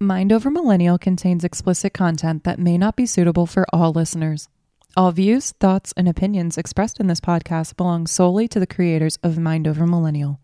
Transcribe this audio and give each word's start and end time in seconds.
Mind 0.00 0.32
Over 0.32 0.50
Millennial 0.50 0.98
contains 0.98 1.44
explicit 1.44 1.94
content 1.94 2.42
that 2.42 2.58
may 2.58 2.76
not 2.76 2.96
be 2.96 3.06
suitable 3.06 3.46
for 3.46 3.64
all 3.72 3.92
listeners. 3.92 4.48
All 4.96 5.12
views, 5.12 5.52
thoughts, 5.60 5.94
and 5.96 6.08
opinions 6.08 6.58
expressed 6.58 6.98
in 6.98 7.06
this 7.06 7.20
podcast 7.20 7.76
belong 7.76 8.08
solely 8.08 8.48
to 8.48 8.58
the 8.58 8.66
creators 8.66 9.18
of 9.22 9.38
Mind 9.38 9.68
Over 9.68 9.86
Millennial. 9.86 10.40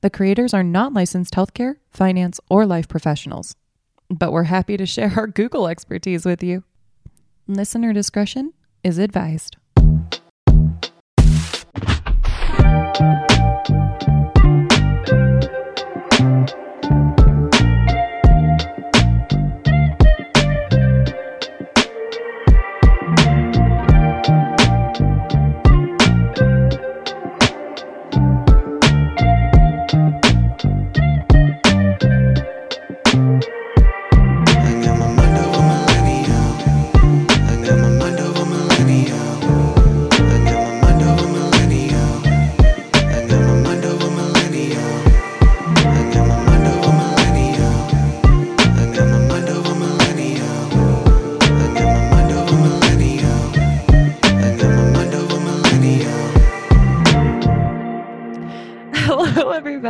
The 0.00 0.10
creators 0.10 0.52
are 0.52 0.64
not 0.64 0.92
licensed 0.92 1.34
healthcare, 1.34 1.76
finance, 1.90 2.40
or 2.50 2.66
life 2.66 2.88
professionals, 2.88 3.54
but 4.10 4.32
we're 4.32 4.44
happy 4.44 4.76
to 4.76 4.86
share 4.86 5.12
our 5.16 5.28
Google 5.28 5.68
expertise 5.68 6.24
with 6.24 6.42
you. 6.42 6.64
Listener 7.46 7.92
discretion 7.92 8.54
is 8.82 8.98
advised. 8.98 9.56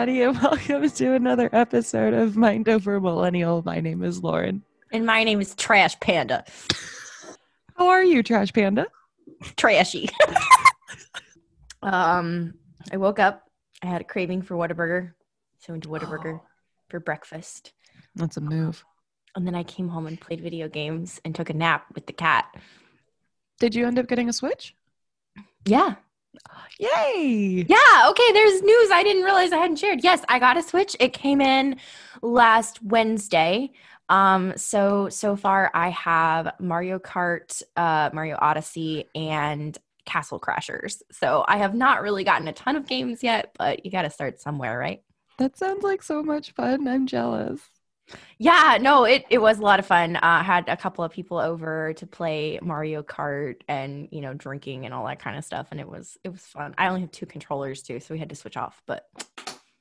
Everybody, 0.05 0.22
and 0.22 0.42
welcome 0.69 0.91
to 0.91 1.14
another 1.14 1.48
episode 1.55 2.12
of 2.12 2.36
Mind 2.36 2.69
Over 2.69 3.00
Millennial. 3.00 3.62
My 3.64 3.80
name 3.80 4.02
is 4.02 4.22
Lauren. 4.22 4.62
And 4.92 5.06
my 5.06 5.24
name 5.24 5.41
is 5.41 5.55
Trash 5.55 5.98
Panda. 5.98 6.44
How 7.78 7.88
are 7.88 8.05
you, 8.05 8.22
Trash 8.22 8.52
Panda? 8.52 8.86
Trashy. 9.56 10.11
um, 11.83 12.52
I 12.92 12.98
woke 12.98 13.19
up. 13.19 13.44
I 13.83 13.86
had 13.86 14.02
a 14.02 14.05
craving 14.05 14.42
for 14.42 14.56
Whataburger. 14.56 15.12
So 15.61 15.70
I 15.70 15.72
went 15.72 15.84
to 15.84 15.88
Whataburger 15.88 16.41
for 16.91 17.00
breakfast. 17.00 17.72
That's 18.14 18.36
a 18.36 18.42
move. 18.42 18.84
And 19.34 19.46
then 19.46 19.55
I 19.55 19.62
came 19.62 19.89
home 19.89 20.06
and 20.06 20.20
played 20.20 20.42
video 20.42 20.68
games 20.68 21.18
and 21.24 21.34
took 21.34 21.48
a 21.48 21.55
nap 21.55 21.86
with 21.94 22.05
the 22.05 22.12
cat. 22.12 22.55
Did 23.58 23.74
you 23.74 23.86
end 23.86 23.98
up 23.98 24.06
getting 24.06 24.28
a 24.28 24.34
Switch? 24.34 24.77
Yeah. 25.64 25.94
Yay! 26.78 27.66
Yeah. 27.68 28.08
Okay. 28.08 28.32
There's 28.32 28.62
news 28.62 28.90
I 28.90 29.02
didn't 29.02 29.22
realize 29.22 29.52
I 29.52 29.58
hadn't 29.58 29.77
shared. 29.77 30.02
Yes, 30.02 30.22
I 30.28 30.38
got 30.38 30.56
a 30.56 30.62
Switch. 30.62 30.96
It 31.00 31.12
came 31.12 31.40
in 31.40 31.77
last 32.22 32.82
Wednesday. 32.82 33.72
Um, 34.08 34.52
so 34.56 35.08
so 35.08 35.34
far 35.36 35.70
I 35.72 35.88
have 35.90 36.55
Mario 36.60 36.98
Kart, 36.98 37.62
uh, 37.77 38.10
Mario 38.12 38.36
Odyssey, 38.40 39.06
and 39.14 39.77
Castle 40.05 40.38
Crashers. 40.38 41.02
So 41.10 41.44
I 41.48 41.56
have 41.56 41.74
not 41.74 42.02
really 42.02 42.24
gotten 42.24 42.48
a 42.48 42.52
ton 42.52 42.77
of 42.77 42.86
games 42.86 43.22
yet, 43.22 43.55
but 43.58 43.84
you 43.84 43.90
got 43.90 44.02
to 44.02 44.10
start 44.10 44.40
somewhere, 44.40 44.78
right? 44.78 45.02
That 45.38 45.56
sounds 45.56 45.82
like 45.82 46.02
so 46.02 46.22
much 46.22 46.52
fun. 46.52 46.86
I'm 46.86 47.06
jealous. 47.06 47.60
Yeah, 48.38 48.78
no, 48.80 49.05
it, 49.05 49.24
it 49.30 49.38
was 49.38 49.58
a 49.58 49.62
lot 49.62 49.78
of 49.78 49.86
fun. 49.86 50.16
Uh, 50.16 50.20
I 50.22 50.42
had 50.42 50.69
a 50.69 50.77
couple 50.77 51.05
of 51.05 51.12
people 51.12 51.38
over 51.38 51.92
to 51.94 52.06
play 52.06 52.58
Mario 52.62 53.02
Kart 53.02 53.62
and 53.69 54.08
you 54.11 54.20
know 54.20 54.34
drinking 54.34 54.84
and 54.84 54.92
all 54.92 55.06
that 55.06 55.19
kind 55.20 55.36
of 55.38 55.44
stuff, 55.44 55.69
and 55.70 55.80
it 55.80 55.88
was 55.88 56.19
it 56.24 56.28
was 56.30 56.42
fun. 56.42 56.74
I 56.77 56.89
only 56.89 57.02
have 57.02 57.11
two 57.12 57.27
controllers 57.27 57.83
too, 57.83 58.01
so 58.01 58.14
we 58.14 58.18
had 58.18 58.28
to 58.30 58.36
switch 58.36 58.56
off. 58.56 58.83
But 58.86 59.06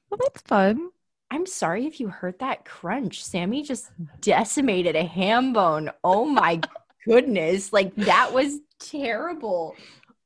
Well, 0.09 0.19
that's 0.23 0.41
fun. 0.41 0.89
I'm 1.31 1.45
sorry 1.47 1.87
if 1.87 1.99
you 1.99 2.07
heard 2.09 2.39
that 2.39 2.63
crunch. 2.65 3.23
Sammy 3.23 3.63
just 3.63 3.89
decimated 4.21 4.95
a 4.95 5.03
ham 5.03 5.51
bone. 5.53 5.89
Oh 6.03 6.25
my 6.25 6.61
goodness, 7.05 7.73
like 7.73 7.95
that 7.95 8.31
was 8.33 8.59
terrible. 8.79 9.75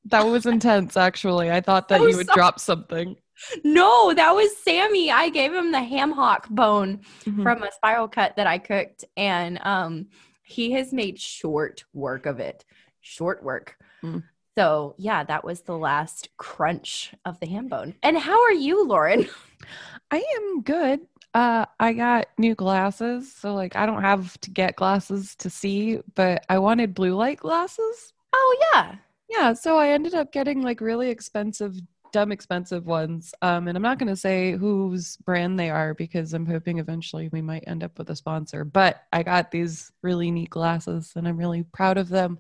That 0.06 0.24
was 0.24 0.46
intense, 0.46 0.98
actually. 0.98 1.52
I 1.52 1.62
thought 1.62 1.88
that 1.90 2.02
you 2.02 2.16
would 2.18 2.28
sorry. 2.28 2.36
drop 2.36 2.60
something. 2.60 3.16
No, 3.64 4.14
that 4.14 4.32
was 4.36 4.56
Sammy. 4.58 5.12
I 5.12 5.30
gave 5.30 5.54
him 5.54 5.72
the 5.72 5.82
ham 5.82 6.12
hock 6.12 6.48
bone 6.50 7.02
Mhm. 7.26 7.44
from 7.44 7.64
a 7.64 7.72
spiral 7.72 8.08
cut 8.08 8.36
that 8.36 8.48
I 8.48 8.58
cooked, 8.58 9.06
and 9.16 9.60
um, 9.64 10.08
he 10.44 10.72
has 10.72 10.92
made 10.94 11.20
short 11.20 11.84
work 11.94 12.26
of 12.26 12.40
it. 12.40 12.66
Short 13.02 13.44
work. 13.44 13.78
Mm. 14.04 14.24
So 14.58 14.96
yeah, 14.98 15.24
that 15.24 15.44
was 15.44 15.62
the 15.62 15.78
last 15.78 16.30
crunch 16.38 17.14
of 17.26 17.40
the 17.40 17.46
ham 17.48 17.68
bone. 17.68 17.94
And 18.02 18.18
how 18.18 18.42
are 18.44 18.54
you, 18.54 18.86
Lauren? 18.88 19.28
I 20.12 20.24
am 20.38 20.62
good. 20.62 21.02
Uh, 21.34 21.66
I 21.80 21.94
got 21.94 22.28
new 22.40 22.56
glasses, 22.56 23.32
so 23.32 23.54
like 23.54 23.76
I 23.76 23.86
don't 23.86 24.02
have 24.02 24.40
to 24.42 24.50
get 24.50 24.76
glasses 24.76 25.36
to 25.38 25.50
see, 25.50 26.00
but 26.16 26.44
I 26.50 26.58
wanted 26.58 26.96
blue 26.96 27.14
light 27.14 27.38
glasses. 27.40 28.14
Oh 28.34 28.58
yeah. 28.74 28.96
Yeah, 29.30 29.54
so 29.54 29.78
I 29.78 29.90
ended 29.90 30.16
up 30.16 30.32
getting 30.32 30.62
like 30.62 30.80
really 30.82 31.10
expensive, 31.10 31.76
dumb 32.18 32.32
expensive 32.32 32.88
ones. 32.88 33.32
Um, 33.44 33.68
and 33.68 33.78
I'm 33.78 33.84
not 33.84 34.00
going 34.00 34.10
to 34.10 34.16
say 34.16 34.54
whose 34.54 35.18
brand 35.18 35.60
they 35.60 35.70
are 35.70 35.94
because 35.94 36.34
I'm 36.34 36.48
hoping 36.48 36.80
eventually 36.80 37.30
we 37.30 37.44
might 37.44 37.64
end 37.68 37.84
up 37.84 37.96
with 38.00 38.10
a 38.10 38.16
sponsor. 38.16 38.66
But 38.66 39.04
I 39.14 39.22
got 39.22 39.52
these 39.52 39.92
really 40.02 40.32
neat 40.32 40.50
glasses 40.50 41.14
and 41.16 41.28
I'm 41.28 41.38
really 41.38 41.62
proud 41.62 42.00
of 42.00 42.10
them. 42.10 42.40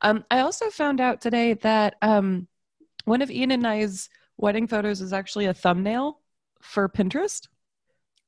Um, 0.00 0.24
I 0.30 0.40
also 0.42 0.70
found 0.70 1.00
out 1.00 1.20
today 1.20 1.54
that 1.54 1.96
um, 2.02 2.46
one 3.04 3.20
of 3.20 3.28
Ian 3.28 3.50
and 3.50 3.66
I's 3.66 4.08
wedding 4.36 4.68
photos 4.68 5.00
is 5.00 5.12
actually 5.12 5.46
a 5.46 5.54
thumbnail 5.54 6.20
for 6.60 6.88
Pinterest. 6.88 7.48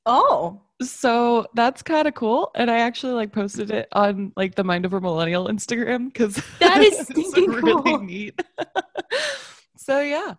Oh. 0.05 0.63
So 0.81 1.47
that's 1.53 1.81
kind 1.81 2.09
of 2.09 2.13
cool. 2.13 2.51
And 2.55 2.69
I 2.69 2.79
actually 2.79 3.13
like 3.13 3.31
posted 3.31 3.71
it 3.71 3.87
on 3.93 4.33
like 4.35 4.55
the 4.55 4.65
Mind 4.65 4.85
Over 4.85 4.99
Millennial 4.99 5.47
Instagram 5.47 6.07
because 6.07 6.43
That 6.59 6.81
is 6.81 7.09
it's 7.09 7.37
really 7.37 7.83
cool. 7.83 7.99
neat. 7.99 8.43
so 9.77 10.01
yeah. 10.01 10.33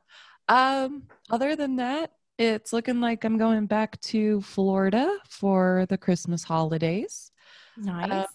Um, 0.51 1.05
other 1.31 1.55
than 1.55 1.77
that, 1.77 2.11
it's 2.37 2.73
looking 2.73 3.01
like 3.01 3.25
I'm 3.25 3.39
going 3.39 3.67
back 3.67 4.01
to 4.03 4.41
Florida 4.41 5.17
for 5.29 5.87
the 5.89 5.97
Christmas 5.97 6.43
holidays. 6.43 7.31
Nice. 7.77 8.11
Uh, 8.11 8.27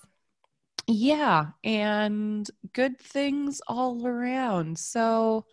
Yeah, 0.88 1.48
and 1.64 2.50
good 2.74 3.00
things 3.00 3.62
all 3.68 4.08
around. 4.08 4.80
So 4.80 5.46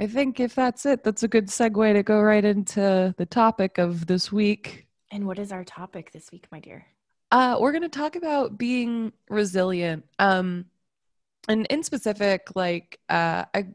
I 0.00 0.08
think 0.08 0.40
if 0.40 0.54
that's 0.54 0.84
it, 0.86 1.04
that's 1.04 1.22
a 1.22 1.28
good 1.28 1.46
segue 1.46 1.92
to 1.92 2.02
go 2.02 2.20
right 2.20 2.44
into 2.44 3.14
the 3.16 3.26
topic 3.26 3.78
of 3.78 4.06
this 4.06 4.32
week. 4.32 4.88
and 5.12 5.26
what 5.26 5.38
is 5.38 5.52
our 5.52 5.62
topic 5.62 6.10
this 6.10 6.32
week, 6.32 6.48
my 6.50 6.58
dear? 6.58 6.86
Uh, 7.30 7.56
we're 7.60 7.70
going 7.70 7.82
to 7.82 7.88
talk 7.88 8.16
about 8.16 8.58
being 8.58 9.12
resilient. 9.30 10.04
Um, 10.18 10.64
and 11.48 11.66
in 11.66 11.84
specific, 11.84 12.48
like, 12.56 12.98
uh, 13.08 13.44
I 13.54 13.68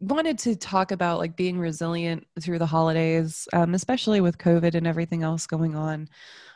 wanted 0.00 0.38
to 0.40 0.56
talk 0.56 0.92
about 0.92 1.18
like 1.18 1.36
being 1.36 1.58
resilient 1.58 2.26
through 2.40 2.58
the 2.58 2.66
holidays, 2.66 3.48
um, 3.52 3.74
especially 3.74 4.20
with 4.20 4.38
COVID 4.38 4.74
and 4.74 4.86
everything 4.86 5.22
else 5.22 5.46
going 5.46 5.74
on. 5.74 6.08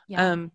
Yeah. 0.08 0.32
Um, 0.32 0.52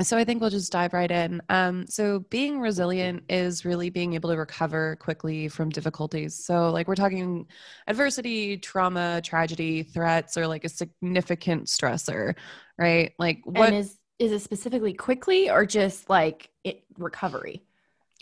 so 0.00 0.16
I 0.16 0.24
think 0.24 0.40
we'll 0.40 0.48
just 0.48 0.72
dive 0.72 0.94
right 0.94 1.10
in. 1.10 1.42
Um, 1.50 1.86
so 1.86 2.20
being 2.30 2.58
resilient 2.58 3.24
is 3.28 3.66
really 3.66 3.90
being 3.90 4.14
able 4.14 4.30
to 4.30 4.36
recover 4.36 4.96
quickly 4.96 5.48
from 5.48 5.68
difficulties. 5.68 6.34
So 6.34 6.70
like 6.70 6.88
we're 6.88 6.94
talking 6.94 7.46
adversity, 7.86 8.56
trauma, 8.56 9.20
tragedy, 9.22 9.82
threats, 9.82 10.38
or 10.38 10.46
like 10.46 10.64
a 10.64 10.70
significant 10.70 11.66
stressor, 11.66 12.34
right? 12.78 13.12
Like 13.18 13.42
what 13.44 13.68
and 13.68 13.76
is 13.76 13.98
is 14.18 14.32
it 14.32 14.40
specifically 14.40 14.94
quickly 14.94 15.50
or 15.50 15.66
just 15.66 16.08
like 16.08 16.48
it 16.64 16.84
recovery? 16.96 17.62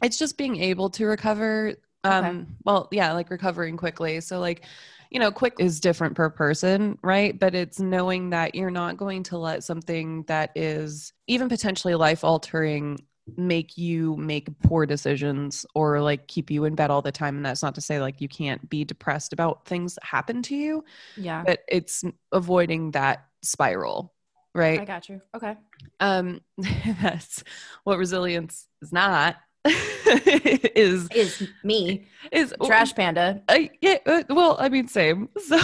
it's 0.03 0.19
just 0.19 0.39
being 0.39 0.57
able 0.57 0.91
to 0.91 1.07
recover 1.07 1.75
um 2.05 2.47
well 2.65 2.89
yeah 2.91 3.13
like 3.13 3.31
recovering 3.31 3.77
quickly 3.77 4.21
so 4.21 4.39
like 4.41 4.65
you 5.11 5.19
know 5.19 5.31
quick 5.31 5.55
is 5.59 5.81
different 5.81 6.15
per 6.15 6.31
person 6.31 6.99
right 7.03 7.39
but 7.39 7.55
it's 7.55 7.79
knowing 7.79 8.31
that 8.31 8.55
you're 8.55 8.71
not 8.71 8.97
going 8.97 9.23
to 9.23 9.37
let 9.37 9.63
something 9.65 10.23
that 10.25 10.51
is 10.55 11.13
even 11.27 11.49
potentially 11.49 11.95
life 11.95 12.25
altering 12.25 12.99
make 13.37 13.77
you 13.77 14.17
make 14.17 14.49
poor 14.63 14.87
decisions 14.87 15.65
or 15.75 16.01
like 16.01 16.27
keep 16.27 16.51
you 16.51 16.65
in 16.65 16.75
bed 16.75 16.91
all 16.91 17.03
the 17.03 17.13
time 17.13 17.37
and 17.37 17.47
that's 17.47 17.63
not 17.63 17.75
to 17.75 17.81
say 17.81 18.01
like 18.01 18.21
you 18.21 18.29
can't 18.29 18.69
be 18.71 18.85
depressed 18.85 19.33
about 19.33 19.65
things 19.67 19.95
that 19.95 20.05
happen 20.05 20.43
to 20.43 20.57
you 20.57 20.83
Yeah. 21.17 21.45
but 21.47 21.61
it's 21.69 22.03
avoiding 22.33 22.93
that 22.93 23.27
spiral 23.43 24.13
right 24.55 24.81
I 24.81 24.85
got 24.85 25.09
you. 25.09 25.21
Okay. 25.35 25.57
um 26.01 26.41
that's 27.03 27.45
what 27.85 27.99
resilience 27.99 28.67
is 28.83 28.93
not 28.93 29.37
is 29.67 31.09
Is 31.15 31.49
me 31.63 32.09
is 32.33 32.55
trash 32.65 32.95
panda? 32.95 33.43
Uh, 33.49 33.59
yeah, 33.83 33.99
uh, 34.07 34.23
well, 34.31 34.57
I 34.59 34.69
mean, 34.69 34.89
same. 34.89 35.29
So, 35.41 35.59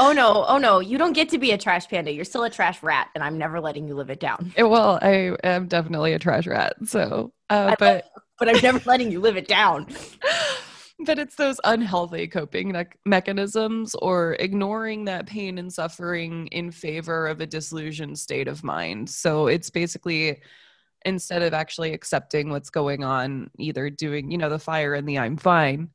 Oh 0.00 0.12
no, 0.12 0.44
oh 0.48 0.58
no, 0.58 0.80
you 0.80 0.98
don't 0.98 1.12
get 1.12 1.28
to 1.30 1.38
be 1.38 1.52
a 1.52 1.58
trash 1.58 1.86
panda. 1.88 2.10
You're 2.10 2.24
still 2.24 2.44
a 2.44 2.50
trash 2.50 2.82
rat, 2.82 3.10
and 3.14 3.22
I'm 3.22 3.38
never 3.38 3.60
letting 3.60 3.86
you 3.86 3.94
live 3.94 4.10
it 4.10 4.18
down. 4.18 4.52
well, 4.58 4.98
I 5.02 5.36
am 5.44 5.68
definitely 5.68 6.14
a 6.14 6.18
trash 6.18 6.46
rat. 6.46 6.74
So, 6.84 7.32
uh, 7.50 7.76
but 7.78 8.06
But 8.38 8.48
I'm 8.48 8.60
never 8.62 8.80
letting 8.86 9.12
you 9.12 9.20
live 9.20 9.36
it 9.36 9.46
down. 9.46 9.86
but 11.04 11.18
it's 11.18 11.36
those 11.36 11.60
unhealthy 11.64 12.26
coping 12.26 12.72
mech- 12.72 12.98
mechanisms 13.04 13.94
or 13.96 14.34
ignoring 14.40 15.04
that 15.04 15.26
pain 15.26 15.58
and 15.58 15.72
suffering 15.72 16.48
in 16.48 16.70
favor 16.70 17.26
of 17.26 17.40
a 17.40 17.46
disillusioned 17.46 18.18
state 18.18 18.48
of 18.48 18.64
mind. 18.64 19.08
So 19.10 19.46
it's 19.46 19.70
basically 19.70 20.40
instead 21.04 21.42
of 21.42 21.52
actually 21.54 21.92
accepting 21.92 22.50
what's 22.50 22.70
going 22.70 23.04
on, 23.04 23.50
either 23.58 23.90
doing, 23.90 24.30
you 24.30 24.38
know, 24.38 24.48
the 24.48 24.58
fire 24.58 24.94
and 24.94 25.08
the 25.08 25.18
I'm 25.18 25.36
fine, 25.36 25.90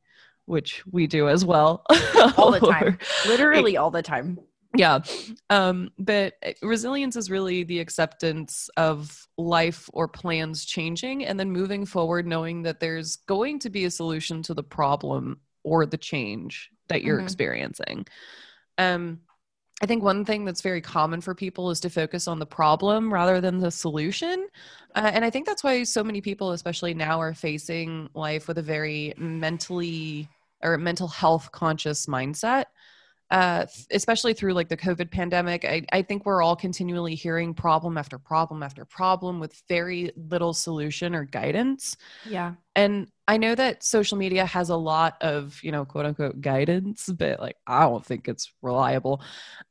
which 0.45 0.83
we 0.91 1.07
do 1.07 1.29
as 1.29 1.43
well. 1.45 1.83
All 2.37 2.51
the 2.51 2.59
time. 2.59 2.97
Literally 3.27 3.77
all 3.77 3.91
the 3.91 4.01
time. 4.03 4.39
yeah 4.77 4.99
um 5.49 5.89
but 5.97 6.35
uh, 6.45 6.51
resilience 6.61 7.15
is 7.15 7.31
really 7.31 7.63
the 7.63 7.79
acceptance 7.79 8.69
of 8.77 9.27
life 9.35 9.89
or 9.93 10.07
plans 10.07 10.63
changing 10.63 11.25
and 11.25 11.39
then 11.39 11.49
moving 11.49 11.87
forward 11.87 12.27
knowing 12.27 12.61
that 12.61 12.79
there's 12.79 13.15
going 13.27 13.57
to 13.57 13.69
be 13.71 13.85
a 13.85 13.89
solution 13.91 14.43
to 14.43 14.53
the 14.53 14.61
problem 14.61 15.39
or 15.63 15.87
the 15.87 15.97
change 15.97 16.69
that 16.87 17.01
you're 17.01 17.19
Mhm. 17.19 17.23
experiencing 17.23 18.05
um 18.77 19.19
I 19.81 19.85
think 19.85 20.03
one 20.03 20.25
thing 20.25 20.43
that's 20.43 20.61
very 20.61 20.81
common 20.81 21.21
for 21.21 21.33
people 21.33 21.71
is 21.71 21.79
to 21.81 21.89
focus 21.89 22.27
on 22.27 22.39
the 22.39 22.45
problem 22.45 23.13
rather 23.13 23.39
than 23.39 23.59
the 23.59 23.71
solution. 23.71 24.47
Uh, 24.95 25.11
and 25.13 25.23
I 25.23 25.29
think 25.29 25.45
that's 25.45 25.63
why 25.63 25.83
so 25.83 26.03
many 26.03 26.19
people, 26.19 26.51
especially 26.51 26.93
now, 26.93 27.19
are 27.21 27.33
facing 27.33 28.09
life 28.13 28.47
with 28.47 28.57
a 28.57 28.61
very 28.63 29.13
mentally 29.17 30.27
or 30.61 30.77
mental 30.77 31.07
health 31.07 31.51
conscious 31.53 32.07
mindset 32.07 32.65
uh, 33.31 33.65
especially 33.91 34.33
through 34.33 34.53
like 34.53 34.69
the 34.69 34.77
COVID 34.77 35.11
pandemic, 35.11 35.63
I, 35.63 35.85
I 35.91 36.01
think 36.01 36.25
we're 36.25 36.41
all 36.41 36.55
continually 36.55 37.13
hearing 37.13 37.53
problem 37.53 37.97
after 37.97 38.17
problem 38.17 38.63
after 38.63 38.85
problem 38.85 39.39
with 39.39 39.61
very 39.67 40.11
little 40.15 40.53
solution 40.53 41.13
or 41.13 41.25
guidance. 41.25 41.95
Yeah. 42.25 42.55
And 42.75 43.07
I 43.27 43.37
know 43.37 43.53
that 43.53 43.83
social 43.83 44.17
media 44.17 44.45
has 44.45 44.69
a 44.69 44.75
lot 44.75 45.17
of, 45.21 45.59
you 45.61 45.71
know, 45.71 45.85
quote 45.85 46.07
unquote 46.07 46.41
guidance, 46.41 47.07
but 47.07 47.39
like 47.39 47.57
I 47.67 47.81
don't 47.81 48.05
think 48.05 48.27
it's 48.27 48.51
reliable. 48.63 49.21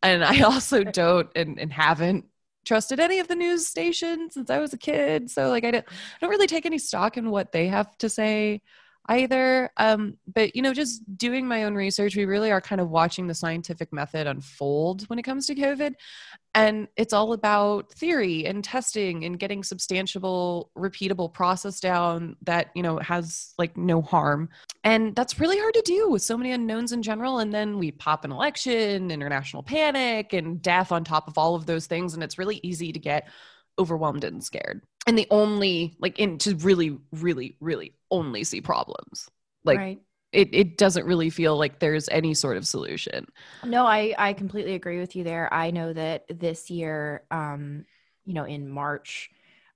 And 0.02 0.24
I 0.24 0.40
also 0.42 0.84
don't 0.84 1.28
and, 1.34 1.58
and 1.58 1.72
haven't 1.72 2.26
trusted 2.64 3.00
any 3.00 3.18
of 3.18 3.26
the 3.26 3.34
news 3.34 3.66
stations 3.66 4.34
since 4.34 4.50
I 4.50 4.58
was 4.58 4.72
a 4.72 4.78
kid. 4.78 5.30
So 5.30 5.48
like 5.48 5.64
I 5.64 5.72
don't, 5.72 5.84
I 5.88 6.16
don't 6.20 6.30
really 6.30 6.46
take 6.46 6.66
any 6.66 6.78
stock 6.78 7.16
in 7.16 7.30
what 7.30 7.50
they 7.50 7.66
have 7.66 7.98
to 7.98 8.08
say 8.08 8.62
either. 9.08 9.70
Um, 9.76 10.18
but 10.32 10.54
you 10.54 10.62
know, 10.62 10.74
just 10.74 11.02
doing 11.16 11.46
my 11.46 11.64
own 11.64 11.74
research, 11.74 12.16
we 12.16 12.24
really 12.24 12.50
are 12.50 12.60
kind 12.60 12.80
of 12.80 12.90
watching 12.90 13.26
the 13.26 13.34
scientific 13.34 13.92
method 13.92 14.26
unfold 14.26 15.08
when 15.08 15.18
it 15.18 15.22
comes 15.22 15.46
to 15.46 15.54
COVID. 15.54 15.94
And 16.54 16.88
it's 16.96 17.12
all 17.12 17.32
about 17.32 17.92
theory 17.92 18.46
and 18.46 18.64
testing 18.64 19.24
and 19.24 19.38
getting 19.38 19.62
substantial, 19.62 20.70
repeatable 20.76 21.32
process 21.32 21.78
down 21.78 22.36
that, 22.42 22.70
you 22.74 22.82
know, 22.82 22.98
has 22.98 23.54
like 23.58 23.76
no 23.76 24.02
harm. 24.02 24.48
And 24.82 25.14
that's 25.14 25.38
really 25.38 25.58
hard 25.58 25.74
to 25.74 25.82
do 25.82 26.10
with 26.10 26.22
so 26.22 26.36
many 26.36 26.52
unknowns 26.52 26.92
in 26.92 27.02
general. 27.02 27.38
And 27.38 27.52
then 27.52 27.78
we 27.78 27.92
pop 27.92 28.24
an 28.24 28.32
election, 28.32 29.10
international 29.10 29.62
panic, 29.62 30.32
and 30.32 30.60
death 30.60 30.90
on 30.90 31.04
top 31.04 31.28
of 31.28 31.38
all 31.38 31.54
of 31.54 31.66
those 31.66 31.86
things. 31.86 32.14
And 32.14 32.22
it's 32.22 32.38
really 32.38 32.60
easy 32.62 32.92
to 32.92 32.98
get 32.98 33.28
overwhelmed 33.78 34.24
and 34.24 34.42
scared. 34.42 34.82
And 35.06 35.16
the 35.16 35.26
only, 35.30 35.96
like, 36.00 36.18
in 36.18 36.38
to 36.38 36.54
really, 36.56 36.98
really, 37.12 37.56
really 37.60 37.94
only 38.10 38.44
see 38.44 38.60
problems. 38.60 39.28
Like, 39.64 39.78
right. 39.78 40.00
it, 40.32 40.50
it 40.52 40.78
doesn't 40.78 41.06
really 41.06 41.30
feel 41.30 41.56
like 41.56 41.78
there's 41.78 42.08
any 42.08 42.34
sort 42.34 42.56
of 42.56 42.66
solution. 42.66 43.26
No, 43.64 43.86
I 43.86 44.14
I 44.18 44.32
completely 44.34 44.74
agree 44.74 45.00
with 45.00 45.16
you 45.16 45.24
there. 45.24 45.52
I 45.52 45.70
know 45.70 45.92
that 45.92 46.24
this 46.28 46.70
year, 46.70 47.22
um, 47.30 47.84
you 48.24 48.34
know, 48.34 48.44
in 48.44 48.68
March, 48.68 49.30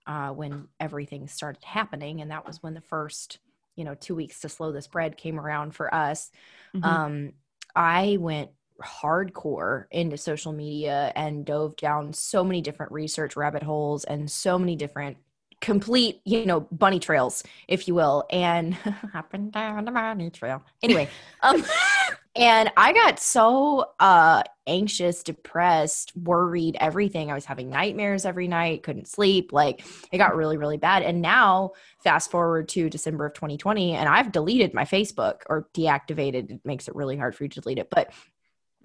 uh, 0.07 0.31
when 0.31 0.69
everything 0.79 1.29
started 1.29 1.65
happening, 1.65 2.21
and 2.21 2.31
that 2.31 2.47
was 2.47 2.63
when 2.63 2.75
the 2.75 2.81
first, 2.81 3.39
you 3.77 3.85
know, 3.85 3.95
two 3.95 4.15
weeks 4.15 4.41
to 4.41 4.49
slow 4.49 4.73
the 4.73 4.83
spread 4.83 5.17
came 5.17 5.41
around 5.41 5.75
for 5.75 5.93
us. 5.95 6.31
Mhm. 6.75 6.85
Um, 6.85 7.33
I 7.75 8.19
went 8.21 8.51
hardcore 8.83 9.87
into 9.91 10.17
social 10.17 10.53
media 10.53 11.13
and 11.17 11.45
dove 11.45 11.77
down 11.77 12.13
so 12.13 12.45
many 12.45 12.61
different 12.61 12.93
research 12.93 13.37
rabbit 13.37 13.63
holes 13.63 14.05
and 14.05 14.31
so 14.31 14.59
many 14.59 14.77
different 14.77 15.17
complete, 15.63 16.21
you 16.25 16.45
know, 16.45 16.61
bunny 16.61 16.99
trails, 16.99 17.43
if 17.69 17.89
you 17.89 17.95
will, 17.95 18.25
and 18.31 18.77
and 19.33 19.53
down 19.53 19.85
the 19.87 19.91
bunny 19.91 20.29
trail. 20.29 20.63
Anyway, 20.83 21.09
um, 21.41 21.65
and 22.37 22.71
I 22.77 22.93
got 22.93 23.19
so 23.19 23.93
uh 23.99 24.43
anxious, 24.67 25.23
depressed, 25.23 26.17
worried, 26.17 26.77
everything. 26.79 27.31
I 27.31 27.35
was 27.35 27.45
having 27.45 27.69
nightmares 27.69 28.25
every 28.25 28.47
night, 28.47 28.83
couldn't 28.83 29.09
sleep. 29.09 29.53
Like 29.53 29.85
it 30.13 30.19
got 30.19 30.37
really, 30.37 30.57
really 30.57 30.77
bad. 30.77 31.03
And 31.03 31.21
now, 31.21 31.73
fast 32.03 32.31
forward 32.31 32.69
to 32.71 32.91
December 32.91 33.27
of 33.27 33.35
2020, 33.35 33.95
and 33.95 34.09
I've 34.09 34.33
deleted 34.33 34.75
my 34.75 34.85
Facebook 34.85 35.41
or 35.49 35.69
deactivated. 35.75 36.51
It 36.51 36.61
makes 36.65 36.89
it 36.89 36.95
really 36.95 37.17
hard 37.17 37.35
for 37.35 37.45
you 37.45 37.49
to 37.51 37.61
delete 37.61 37.79
it, 37.79 37.89
but 37.91 38.13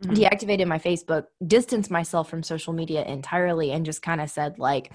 Mhm. 0.02 0.16
deactivated 0.16 0.68
my 0.68 0.80
Facebook, 0.80 1.26
distanced 1.46 1.90
myself 1.90 2.30
from 2.30 2.44
social 2.44 2.74
media 2.74 3.04
entirely, 3.06 3.72
and 3.72 3.86
just 3.86 4.02
kind 4.02 4.22
of 4.22 4.30
said, 4.30 4.60
like, 4.60 4.92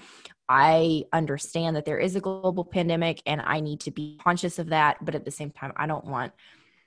I 0.49 1.05
understand 1.13 1.75
that 1.75 1.85
there 1.85 1.99
is 1.99 2.15
a 2.15 2.21
global 2.21 2.65
pandemic 2.65 3.21
and 3.25 3.41
I 3.41 3.59
need 3.59 3.79
to 3.81 3.91
be 3.91 4.19
conscious 4.21 4.59
of 4.59 4.69
that. 4.69 4.97
But 5.03 5.15
at 5.15 5.25
the 5.25 5.31
same 5.31 5.51
time, 5.51 5.73
I 5.75 5.87
don't 5.87 6.05
want 6.05 6.33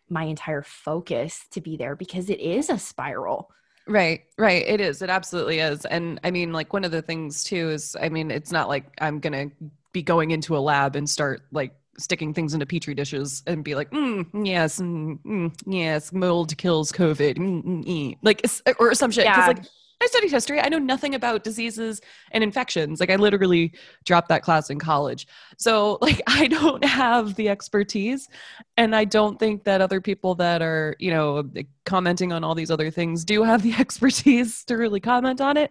my 0.09 0.25
entire 0.25 0.63
focus 0.63 1.47
to 1.53 1.61
be 1.61 1.77
there 1.77 1.97
because 1.97 2.31
it 2.31 2.39
is 2.41 2.71
a 2.71 2.79
spiral. 2.79 3.51
Right, 3.89 4.25
right. 4.37 4.67
It 4.67 4.81
is. 4.81 5.01
It 5.01 5.11
absolutely 5.11 5.61
is. 5.61 5.85
And 5.85 6.21
I 6.23 6.31
mean, 6.31 6.53
like, 6.53 6.73
one 6.73 6.85
of 6.85 6.91
the 6.91 7.03
things 7.03 7.45
too 7.45 7.71
is, 7.71 7.97
I 8.01 8.09
mean, 8.09 8.31
it's 8.31 8.53
not 8.53 8.69
like 8.69 8.85
I'm 9.01 9.21
going 9.21 9.51
to 9.51 9.57
be 9.93 10.03
going 10.03 10.33
into 10.33 10.57
a 10.57 10.59
lab 10.59 10.97
and 10.97 11.09
start 11.09 11.43
like 11.53 11.75
sticking 11.99 12.35
things 12.35 12.55
into 12.55 12.67
petri 12.67 12.95
dishes 12.95 13.43
and 13.47 13.65
be 13.65 13.75
like, 13.75 13.91
mm, 13.91 14.27
yes, 14.47 14.81
mm, 14.81 15.19
mm, 15.25 15.53
yes, 15.67 16.13
mold 16.13 16.57
kills 16.59 16.93
COVID, 16.93 17.37
mm, 17.37 17.63
mm, 17.65 17.85
mm," 17.85 18.19
like, 18.23 18.43
or 18.79 18.95
some 18.95 19.11
shit. 19.11 19.25
Because, 19.25 19.43
Yeah. 19.45 19.47
like, 19.47 19.65
I 20.03 20.07
studied 20.09 20.31
history. 20.31 20.61
I 20.61 20.69
know 20.69 20.79
nothing 20.79 21.15
about 21.15 21.43
diseases 21.43 22.03
and 22.31 22.45
infections. 22.45 23.01
Like, 23.01 23.09
I 23.11 23.17
literally 23.17 23.73
dropped 24.05 24.29
that 24.29 24.43
class 24.43 24.69
in 24.69 24.79
college. 24.79 25.27
So, 25.57 25.97
like, 26.03 26.21
I 26.27 26.49
don't 26.49 26.85
have 26.85 27.35
the 27.35 27.49
expertise. 27.49 28.29
And 28.77 28.95
I 28.95 29.05
don't 29.05 29.39
think 29.39 29.65
that 29.65 29.81
other 29.81 30.03
people 30.03 30.35
that 30.35 30.61
are, 30.61 30.97
you 30.99 31.11
know, 31.11 31.51
commenting 31.87 32.31
on 32.31 32.45
all 32.45 32.55
these 32.55 32.71
other 32.71 32.91
things 32.91 33.25
do 33.25 33.43
have 33.43 33.63
the 33.63 33.73
expertise 33.79 34.65
to 34.67 34.77
really 34.77 35.01
comment 35.01 35.41
on 35.41 35.57
it. 35.57 35.71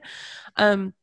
Um, 0.57 0.93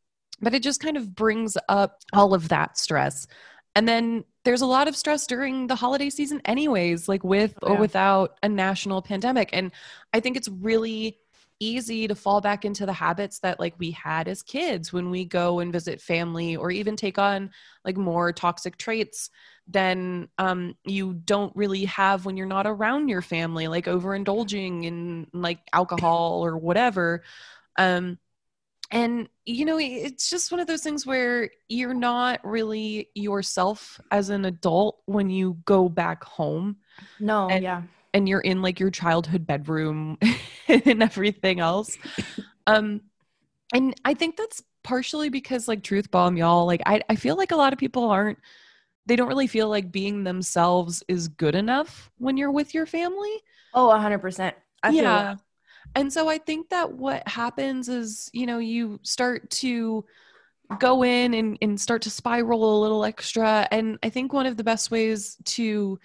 but 0.41 0.55
it 0.55 0.63
just 0.65 0.81
kind 0.81 0.97
of 0.97 1.15
brings 1.15 1.57
up 1.69 2.01
all 2.13 2.35
of 2.35 2.49
that 2.49 2.77
stress. 2.77 3.29
And 3.77 3.87
then 3.87 4.25
there's 4.45 4.63
a 4.63 4.67
lot 4.67 4.89
of 4.89 4.97
stress 4.97 5.27
during 5.27 5.67
the 5.67 5.77
holiday 5.77 6.11
season, 6.11 6.41
anyways, 6.45 7.09
like 7.09 7.23
with 7.23 7.55
Oh, 7.63 7.73
or 7.73 7.77
without 7.77 8.39
a 8.43 8.49
national 8.49 9.03
pandemic. 9.03 9.51
And 9.53 9.73
I 10.13 10.21
think 10.21 10.37
it's 10.37 10.49
really 10.49 11.19
easy 11.61 12.09
to 12.09 12.15
fall 12.17 12.41
back 12.41 12.65
into 12.65 12.85
the 12.85 12.93
habits 12.93 13.39
that 13.39 13.61
like 13.61 13.75
we 13.79 13.93
had 13.93 14.27
as 14.27 14.43
kids 14.43 14.93
when 14.93 15.11
we 15.11 15.25
go 15.25 15.61
and 15.61 15.73
visit 15.73 16.01
family 16.01 16.57
or 16.57 16.73
even 16.73 16.97
take 16.97 17.19
on 17.19 17.51
like 17.85 17.97
more 17.97 18.33
toxic 18.33 18.77
traits 18.77 19.31
than 19.69 20.29
um, 20.39 20.75
you 20.85 21.15
don't 21.15 21.55
really 21.55 21.85
have 21.85 22.25
when 22.27 22.37
you're 22.37 22.47
not 22.47 22.67
around 22.67 23.09
your 23.09 23.23
family 23.23 23.69
like 23.69 23.87
overindulging 23.87 24.85
in 24.85 25.29
like 25.33 25.61
alcohol 25.73 26.45
or 26.45 26.59
whatever 26.59 27.23
um, 27.79 28.19
and 28.93 29.29
you 29.47 29.65
know 29.65 29.79
it's 29.81 30.31
just 30.31 30.53
one 30.53 30.61
of 30.61 30.67
those 30.67 30.83
things 30.83 31.05
where 31.07 31.51
you're 31.69 31.95
not 31.95 32.39
really 32.45 33.09
yourself 33.15 34.01
as 34.11 34.29
an 34.29 34.45
adult 34.45 35.01
when 35.07 35.31
you 35.31 35.57
go 35.65 35.89
back 35.89 36.23
home 36.23 36.77
No, 37.19 37.49
And- 37.49 37.65
yeah. 37.65 37.83
and 38.15 38.29
you're 38.29 38.41
in 38.41 38.63
like 38.63 38.79
your 38.79 38.91
childhood 38.91 39.47
bedroom 39.47 40.19
and 40.69 41.03
everything 41.03 41.61
else. 41.61 41.97
Um, 42.69 43.01
and 43.75 43.93
I 44.05 44.15
think 44.15 44.37
that's 44.37 44.63
partially 44.85 45.31
because 45.31 45.67
like 45.67 45.83
truth 45.83 46.13
bomb, 46.13 46.37
y'all, 46.37 46.65
like 46.65 46.81
I, 46.87 47.01
I 47.09 47.17
feel 47.17 47.37
like 47.37 47.51
a 47.51 47.57
lot 47.57 47.73
of 47.73 47.79
people 47.81 48.05
aren't, 48.09 48.39
they 49.07 49.17
don't 49.17 49.27
really 49.27 49.49
feel 49.49 49.69
like 49.69 49.91
being 49.91 50.23
themselves 50.23 51.03
is 51.09 51.27
good 51.27 51.57
enough 51.57 52.09
when 52.19 52.37
you're 52.37 52.53
with 52.53 52.73
your 52.73 52.87
family. 52.87 53.35
Oh, 53.75 53.89
100%. 53.89 54.53
I 54.85 54.93
feel 54.93 55.03
that. 55.03 55.39
And 55.95 56.13
so 56.13 56.29
I 56.29 56.39
think 56.39 56.71
that 56.71 56.93
what 56.93 57.27
happens 57.29 57.89
is, 57.89 58.31
you 58.33 58.47
know, 58.47 58.59
you 58.59 58.99
start 59.03 59.51
to 59.51 60.05
go 60.79 61.05
in 61.05 61.35
and, 61.35 61.59
and 61.61 61.81
start 61.81 62.03
to 62.03 62.11
spiral 62.11 62.79
a 62.79 62.81
little 62.81 63.05
extra. 63.05 63.69
And 63.71 63.99
I 64.03 64.09
think 64.09 64.33
one 64.33 64.47
of 64.47 64.57
the 64.57 64.65
best 64.65 64.91
ways 64.91 65.37
to 65.45 65.99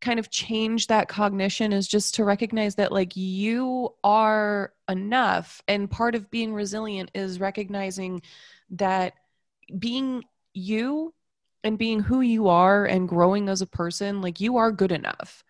kind 0.00 0.18
of 0.18 0.30
change 0.30 0.88
that 0.88 1.08
cognition 1.08 1.72
is 1.72 1.88
just 1.88 2.16
to 2.16 2.24
recognize 2.24 2.74
that 2.74 2.92
like 2.92 3.16
you 3.16 3.94
are 4.04 4.72
enough. 4.88 5.62
And 5.66 5.90
part 5.90 6.14
of 6.14 6.30
being 6.30 6.52
resilient 6.52 7.10
is 7.14 7.40
recognizing 7.40 8.20
that 8.70 9.14
being 9.78 10.24
you 10.52 11.14
and 11.62 11.78
being 11.78 12.00
who 12.00 12.20
you 12.20 12.48
are 12.48 12.84
and 12.84 13.08
growing 13.08 13.48
as 13.48 13.62
a 13.62 13.66
person, 13.66 14.20
like 14.20 14.40
you 14.40 14.58
are 14.58 14.70
good 14.70 14.92
enough. 14.92 15.42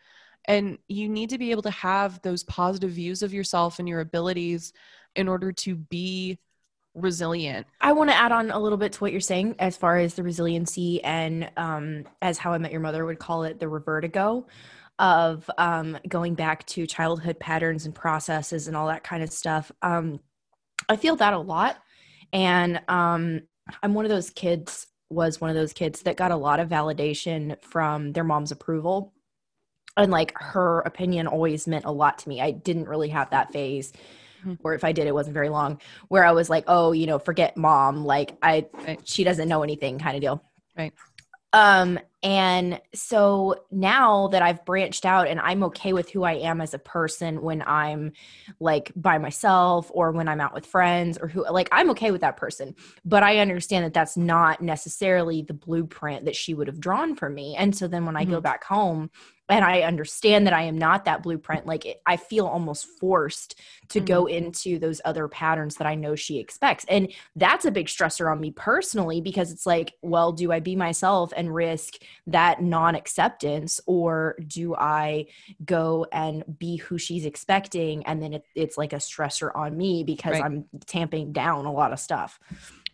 And 0.46 0.78
you 0.88 1.08
need 1.08 1.30
to 1.30 1.38
be 1.38 1.50
able 1.50 1.62
to 1.62 1.70
have 1.70 2.20
those 2.22 2.42
positive 2.44 2.90
views 2.90 3.22
of 3.22 3.32
yourself 3.32 3.78
and 3.78 3.88
your 3.88 4.00
abilities 4.00 4.72
in 5.16 5.28
order 5.28 5.52
to 5.52 5.74
be 5.74 6.38
resilient. 6.94 7.66
I 7.80 7.92
want 7.92 8.10
to 8.10 8.16
add 8.16 8.32
on 8.32 8.50
a 8.50 8.58
little 8.58 8.78
bit 8.78 8.92
to 8.92 9.00
what 9.00 9.12
you're 9.12 9.20
saying 9.20 9.56
as 9.58 9.76
far 9.76 9.98
as 9.98 10.14
the 10.14 10.22
resiliency 10.22 11.02
and 11.02 11.50
um, 11.56 12.04
as 12.22 12.38
how 12.38 12.52
I 12.52 12.58
met 12.58 12.72
your 12.72 12.80
mother 12.80 13.04
would 13.04 13.18
call 13.18 13.44
it 13.44 13.58
the 13.58 13.66
revertigo 13.66 14.46
of 14.98 15.50
um, 15.58 15.98
going 16.08 16.34
back 16.34 16.64
to 16.66 16.86
childhood 16.86 17.40
patterns 17.40 17.84
and 17.84 17.94
processes 17.94 18.68
and 18.68 18.76
all 18.76 18.86
that 18.86 19.02
kind 19.02 19.22
of 19.22 19.30
stuff. 19.32 19.72
Um, 19.82 20.20
I 20.88 20.96
feel 20.96 21.16
that 21.16 21.32
a 21.32 21.38
lot. 21.38 21.78
And 22.32 22.80
um, 22.88 23.42
I'm 23.82 23.94
one 23.94 24.04
of 24.04 24.10
those 24.10 24.30
kids, 24.30 24.86
was 25.10 25.40
one 25.40 25.50
of 25.50 25.56
those 25.56 25.72
kids 25.72 26.02
that 26.02 26.16
got 26.16 26.30
a 26.30 26.36
lot 26.36 26.60
of 26.60 26.68
validation 26.68 27.60
from 27.62 28.12
their 28.12 28.24
mom's 28.24 28.52
approval. 28.52 29.12
And 29.96 30.10
like 30.10 30.32
her 30.36 30.80
opinion 30.80 31.26
always 31.26 31.66
meant 31.66 31.84
a 31.84 31.92
lot 31.92 32.18
to 32.18 32.28
me. 32.28 32.40
I 32.40 32.50
didn't 32.50 32.88
really 32.88 33.08
have 33.10 33.30
that 33.30 33.52
phase 33.52 33.92
Mhm. 34.44 34.58
or 34.62 34.74
if 34.74 34.84
I 34.84 34.92
did, 34.92 35.06
it 35.06 35.14
wasn't 35.14 35.32
very 35.34 35.48
long, 35.48 35.80
where 36.08 36.24
I 36.24 36.32
was 36.32 36.50
like, 36.50 36.64
oh, 36.66 36.92
you 36.92 37.06
know, 37.06 37.18
forget 37.18 37.56
mom. 37.56 38.04
Like 38.04 38.36
I, 38.42 38.66
Right. 38.74 39.00
she 39.04 39.24
doesn't 39.24 39.48
know 39.48 39.62
anything 39.62 39.98
kind 39.98 40.16
of 40.16 40.20
deal. 40.20 40.44
Right. 40.76 40.92
Um, 41.54 42.00
and 42.22 42.80
so 42.94 43.54
now 43.70 44.26
that 44.28 44.42
I've 44.42 44.64
branched 44.64 45.06
out 45.06 45.28
and 45.28 45.38
I'm 45.40 45.62
okay 45.64 45.92
with 45.92 46.10
who 46.10 46.24
I 46.24 46.32
am 46.32 46.60
as 46.60 46.74
a 46.74 46.78
person 46.80 47.42
when 47.42 47.62
I'm 47.62 48.12
like 48.58 48.90
by 48.96 49.18
myself 49.18 49.88
or 49.94 50.10
when 50.10 50.26
I'm 50.28 50.40
out 50.40 50.52
with 50.52 50.66
friends 50.66 51.16
or 51.16 51.28
who, 51.28 51.48
like, 51.48 51.68
I'm 51.70 51.90
okay 51.90 52.10
with 52.10 52.22
that 52.22 52.36
person. 52.36 52.74
But 53.04 53.22
I 53.22 53.38
understand 53.38 53.84
that 53.84 53.94
that's 53.94 54.16
not 54.16 54.60
necessarily 54.62 55.42
the 55.42 55.54
blueprint 55.54 56.24
that 56.24 56.34
she 56.34 56.54
would 56.54 56.66
have 56.66 56.80
drawn 56.80 57.14
for 57.14 57.30
me. 57.30 57.54
And 57.56 57.74
so 57.74 57.86
then 57.86 58.04
when 58.04 58.16
I 58.16 58.24
go 58.24 58.40
back 58.40 58.64
home, 58.64 59.10
and 59.48 59.64
I 59.64 59.82
understand 59.82 60.46
that 60.46 60.54
I 60.54 60.62
am 60.62 60.78
not 60.78 61.04
that 61.04 61.22
blueprint. 61.22 61.66
Like 61.66 61.84
it, 61.84 62.02
I 62.06 62.16
feel 62.16 62.46
almost 62.46 62.86
forced 62.98 63.60
to 63.88 63.98
mm-hmm. 63.98 64.06
go 64.06 64.26
into 64.26 64.78
those 64.78 65.00
other 65.04 65.28
patterns 65.28 65.76
that 65.76 65.86
I 65.86 65.94
know 65.94 66.14
she 66.14 66.38
expects. 66.38 66.86
And 66.88 67.12
that's 67.36 67.64
a 67.64 67.70
big 67.70 67.86
stressor 67.86 68.30
on 68.30 68.40
me 68.40 68.52
personally 68.52 69.20
because 69.20 69.52
it's 69.52 69.66
like, 69.66 69.94
well, 70.00 70.32
do 70.32 70.50
I 70.50 70.60
be 70.60 70.76
myself 70.76 71.32
and 71.36 71.54
risk 71.54 71.96
that 72.26 72.62
non 72.62 72.94
acceptance 72.94 73.80
or 73.86 74.36
do 74.46 74.74
I 74.74 75.26
go 75.64 76.06
and 76.10 76.44
be 76.58 76.76
who 76.76 76.96
she's 76.96 77.26
expecting? 77.26 78.06
And 78.06 78.22
then 78.22 78.32
it, 78.32 78.44
it's 78.54 78.78
like 78.78 78.92
a 78.92 78.96
stressor 78.96 79.54
on 79.54 79.76
me 79.76 80.04
because 80.04 80.34
Right. 80.34 80.44
I'm 80.44 80.64
tamping 80.86 81.32
down 81.32 81.66
a 81.66 81.72
lot 81.72 81.92
of 81.92 82.00
stuff. 82.00 82.40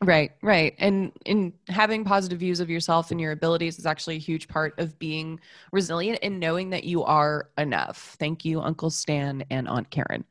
Right, 0.03 0.33
right. 0.41 0.75
And 0.79 1.13
in 1.27 1.53
having 1.69 2.05
positive 2.05 2.39
views 2.39 2.61
of 2.61 2.71
yourself 2.71 3.11
and 3.11 3.21
your 3.21 3.33
abilities 3.33 3.79
is 3.79 3.85
actually 3.85 4.17
a 4.17 4.19
huge 4.21 4.49
part 4.49 4.79
of 4.79 4.99
being 4.99 5.39
resilient 5.73 6.21
and 6.23 6.41
knowing 6.41 6.71
that 6.71 6.85
you 6.85 7.05
are 7.05 7.51
enough. 7.59 8.17
Thank 8.19 8.43
you, 8.47 8.63
Uncle 8.63 8.89
Stan 8.89 9.45
and 9.51 9.69
Aunt 9.69 9.91
Karen. 9.91 10.25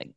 Like 0.00 0.12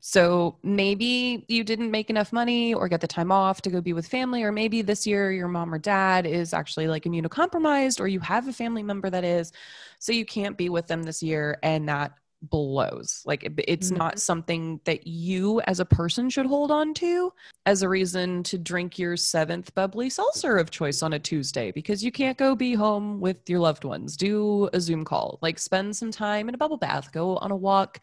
so 0.00 0.58
maybe 0.62 1.44
you 1.48 1.64
didn't 1.64 1.90
make 1.90 2.10
enough 2.10 2.32
money 2.32 2.74
or 2.74 2.88
get 2.88 3.00
the 3.02 3.08
time 3.08 3.32
off 3.32 3.62
to 3.62 3.70
go 3.70 3.80
be 3.80 3.92
with 3.94 4.08
family, 4.08 4.42
or 4.44 4.52
maybe 4.52 4.82
this 4.82 5.06
year 5.06 5.32
your 5.32 5.48
mom 5.48 5.74
or 5.74 5.78
dad 5.78 6.26
is 6.26 6.54
actually 6.54 6.88
like 6.88 7.04
immunocompromised, 7.04 8.00
or 8.00 8.08
you 8.08 8.20
have 8.20 8.48
a 8.48 8.52
family 8.52 8.82
member 8.82 9.10
that 9.10 9.24
is, 9.24 9.52
so 10.00 10.12
you 10.12 10.26
can't 10.26 10.58
be 10.58 10.68
with 10.70 10.86
them 10.88 11.02
this 11.04 11.22
year, 11.22 11.58
and 11.62 11.88
that 11.88 12.12
blows. 12.42 13.22
Like 13.24 13.44
it, 13.44 13.52
it's 13.66 13.90
not 13.90 14.12
mm-hmm. 14.12 14.18
something 14.18 14.80
that 14.84 15.06
you 15.06 15.60
as 15.62 15.80
a 15.80 15.84
person 15.84 16.28
should 16.28 16.46
hold 16.46 16.70
on 16.70 16.94
to 16.94 17.32
as 17.66 17.82
a 17.82 17.88
reason 17.88 18.42
to 18.44 18.58
drink 18.58 18.98
your 18.98 19.16
seventh 19.16 19.74
bubbly 19.74 20.10
seltzer 20.10 20.56
of 20.56 20.70
choice 20.70 21.02
on 21.02 21.12
a 21.12 21.18
Tuesday 21.18 21.70
because 21.72 22.04
you 22.04 22.12
can't 22.12 22.38
go 22.38 22.54
be 22.54 22.74
home 22.74 23.20
with 23.20 23.48
your 23.48 23.60
loved 23.60 23.84
ones. 23.84 24.16
Do 24.16 24.68
a 24.72 24.80
Zoom 24.80 25.04
call, 25.04 25.38
like 25.42 25.58
spend 25.58 25.96
some 25.96 26.10
time 26.10 26.48
in 26.48 26.54
a 26.54 26.58
bubble 26.58 26.76
bath, 26.76 27.12
go 27.12 27.36
on 27.36 27.50
a 27.50 27.56
walk, 27.56 28.00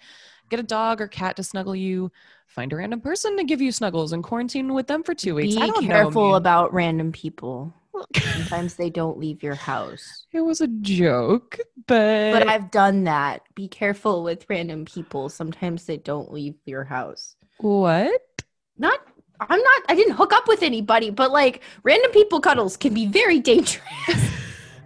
get 0.50 0.60
a 0.60 0.64
dog 0.64 1.02
or 1.02 1.08
cat 1.08 1.36
to 1.36 1.44
snuggle 1.44 1.76
you, 1.76 2.12
find 2.48 2.74
a 2.74 2.76
random 2.76 3.02
person 3.02 3.38
to 3.38 3.44
give 3.44 3.62
you 3.62 3.72
snuggles 3.72 4.14
and 4.14 4.24
quarantine 4.24 4.74
with 4.74 4.88
them 4.88 5.04
for 5.04 5.14
two 5.14 5.36
weeks. 5.36 5.56
Be 5.56 5.62
I 5.62 5.68
don't 5.68 5.86
careful 5.86 6.30
know. 6.30 6.36
about 6.36 6.74
random 6.74 7.12
people. 7.12 7.74
Sometimes 8.16 8.76
they 8.76 8.90
don't 8.90 9.18
leave 9.18 9.44
your 9.44 9.56
house. 9.56 10.26
it 10.32 10.42
was 10.42 10.62
a 10.62 10.68
joke, 10.68 11.58
but, 11.88 12.32
But 12.32 12.48
I've 12.48 12.72
done 12.72 13.04
that. 13.06 13.42
Be 13.56 13.68
careful 13.68 14.24
with 14.24 14.46
random 14.50 14.86
people. 14.86 15.30
Sometimes 15.30 15.86
they 15.86 15.98
don't 15.98 16.32
leave 16.32 16.56
your 16.66 16.84
house. 16.84 17.36
what? 17.58 18.22
Not 18.78 19.00
I'm 19.42 19.60
not 19.62 19.82
I 19.88 19.96
didn't 19.96 20.16
hook 20.16 20.34
up 20.34 20.48
with 20.48 20.64
anybody, 20.64 21.10
but 21.12 21.32
like 21.32 21.62
random 21.84 22.12
people 22.12 22.40
cuddles 22.42 22.76
can 22.78 22.94
be 22.94 23.06
very 23.08 23.40
dangerous. 23.40 23.84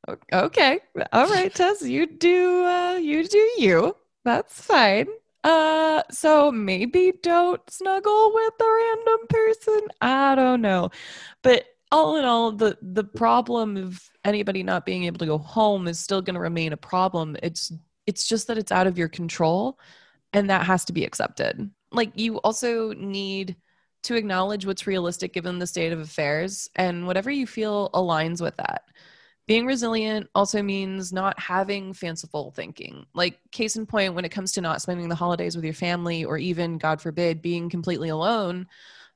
O- 0.08 0.18
Okay. 0.34 0.80
All 1.14 1.28
right, 1.30 1.54
Tess, 1.54 1.82
you 1.82 2.06
do 2.08 2.66
uh 2.66 2.96
you 2.96 3.28
do 3.28 3.52
you. 3.58 3.96
That's 4.26 4.62
fine. 4.62 5.08
Uh 5.44 6.04
so 6.12 6.52
maybe 6.52 7.14
don't 7.22 7.62
snuggle 7.70 8.32
with 8.34 8.54
a 8.60 8.66
random 8.82 9.28
person. 9.30 9.82
I 10.02 10.36
don't 10.36 10.62
know. 10.62 10.90
But 11.42 11.66
all 11.94 12.18
in 12.18 12.26
all, 12.26 12.52
the 12.52 12.78
the 12.82 13.04
problem 13.04 13.78
of 13.78 14.02
anybody 14.26 14.64
not 14.64 14.86
being 14.86 15.04
able 15.06 15.20
to 15.20 15.26
go 15.26 15.38
home 15.38 15.88
is 15.88 16.00
still 16.00 16.22
going 16.22 16.34
to 16.34 16.40
remain 16.40 16.74
a 16.74 16.78
problem. 16.78 17.38
It's 17.44 17.72
it's 18.08 18.28
just 18.28 18.48
that 18.48 18.58
it's 18.58 18.72
out 18.72 18.88
of 18.88 18.98
your 18.98 19.08
control 19.08 19.80
and 20.34 20.50
that 20.50 20.66
has 20.66 20.84
to 20.86 20.94
be 20.94 21.06
accepted. 21.06 21.70
Like 21.92 22.12
you 22.16 22.38
also 22.38 22.94
need 22.94 23.56
to 24.04 24.16
acknowledge 24.16 24.66
what's 24.66 24.88
realistic 24.88 25.34
given 25.34 25.60
the 25.60 25.68
state 25.68 25.94
of 25.94 26.00
affairs 26.00 26.70
and 26.76 27.08
whatever 27.08 27.32
you 27.32 27.48
feel 27.48 27.90
aligns 27.94 28.42
with 28.42 28.58
that. 28.58 28.84
Being 29.46 29.66
resilient 29.66 30.30
also 30.36 30.62
means 30.64 31.14
not 31.14 31.40
having 31.40 31.94
fanciful 31.94 32.52
thinking. 32.52 33.06
Like, 33.14 33.40
case 33.52 33.76
in 33.76 33.86
point, 33.86 34.14
when 34.14 34.24
it 34.24 34.32
comes 34.32 34.54
to 34.54 34.62
not 34.62 34.82
spending 34.82 35.10
the 35.10 35.16
holidays 35.16 35.56
with 35.56 35.66
your 35.66 35.74
family, 35.74 36.24
or 36.24 36.38
even, 36.38 36.78
God 36.78 37.02
forbid, 37.02 37.42
being 37.42 37.70
completely 37.70 38.08
alone, 38.08 38.68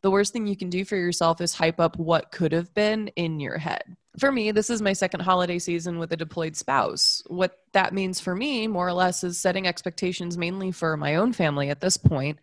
the 0.07 0.11
worst 0.11 0.31
thing 0.31 0.47
you 0.47 0.55
can 0.55 0.69
do 0.69 0.85
for 0.85 0.95
yourself 0.95 1.41
is 1.41 1.53
hype 1.53 1.81
up 1.81 1.97
what 1.97 2.31
could 2.31 2.53
have 2.53 2.73
been 2.73 3.09
in 3.17 3.41
your 3.41 3.57
head. 3.57 3.97
For 4.17 4.31
me, 4.31 4.51
this 4.51 4.69
is 4.69 4.81
my 4.81 4.93
second 4.93 5.19
holiday 5.19 5.59
season 5.59 5.99
with 5.99 6.13
a 6.13 6.15
deployed 6.15 6.55
spouse. 6.55 7.21
What 7.27 7.59
that 7.73 7.93
means 7.93 8.21
for 8.21 8.33
me, 8.33 8.67
more 8.67 8.87
or 8.87 8.93
less, 8.93 9.25
is 9.25 9.37
setting 9.37 9.67
expectations 9.67 10.37
mainly 10.37 10.71
for 10.71 10.95
my 10.95 11.15
own 11.15 11.33
family 11.33 11.69
at 11.69 11.81
this 11.81 11.97
point 11.97 12.39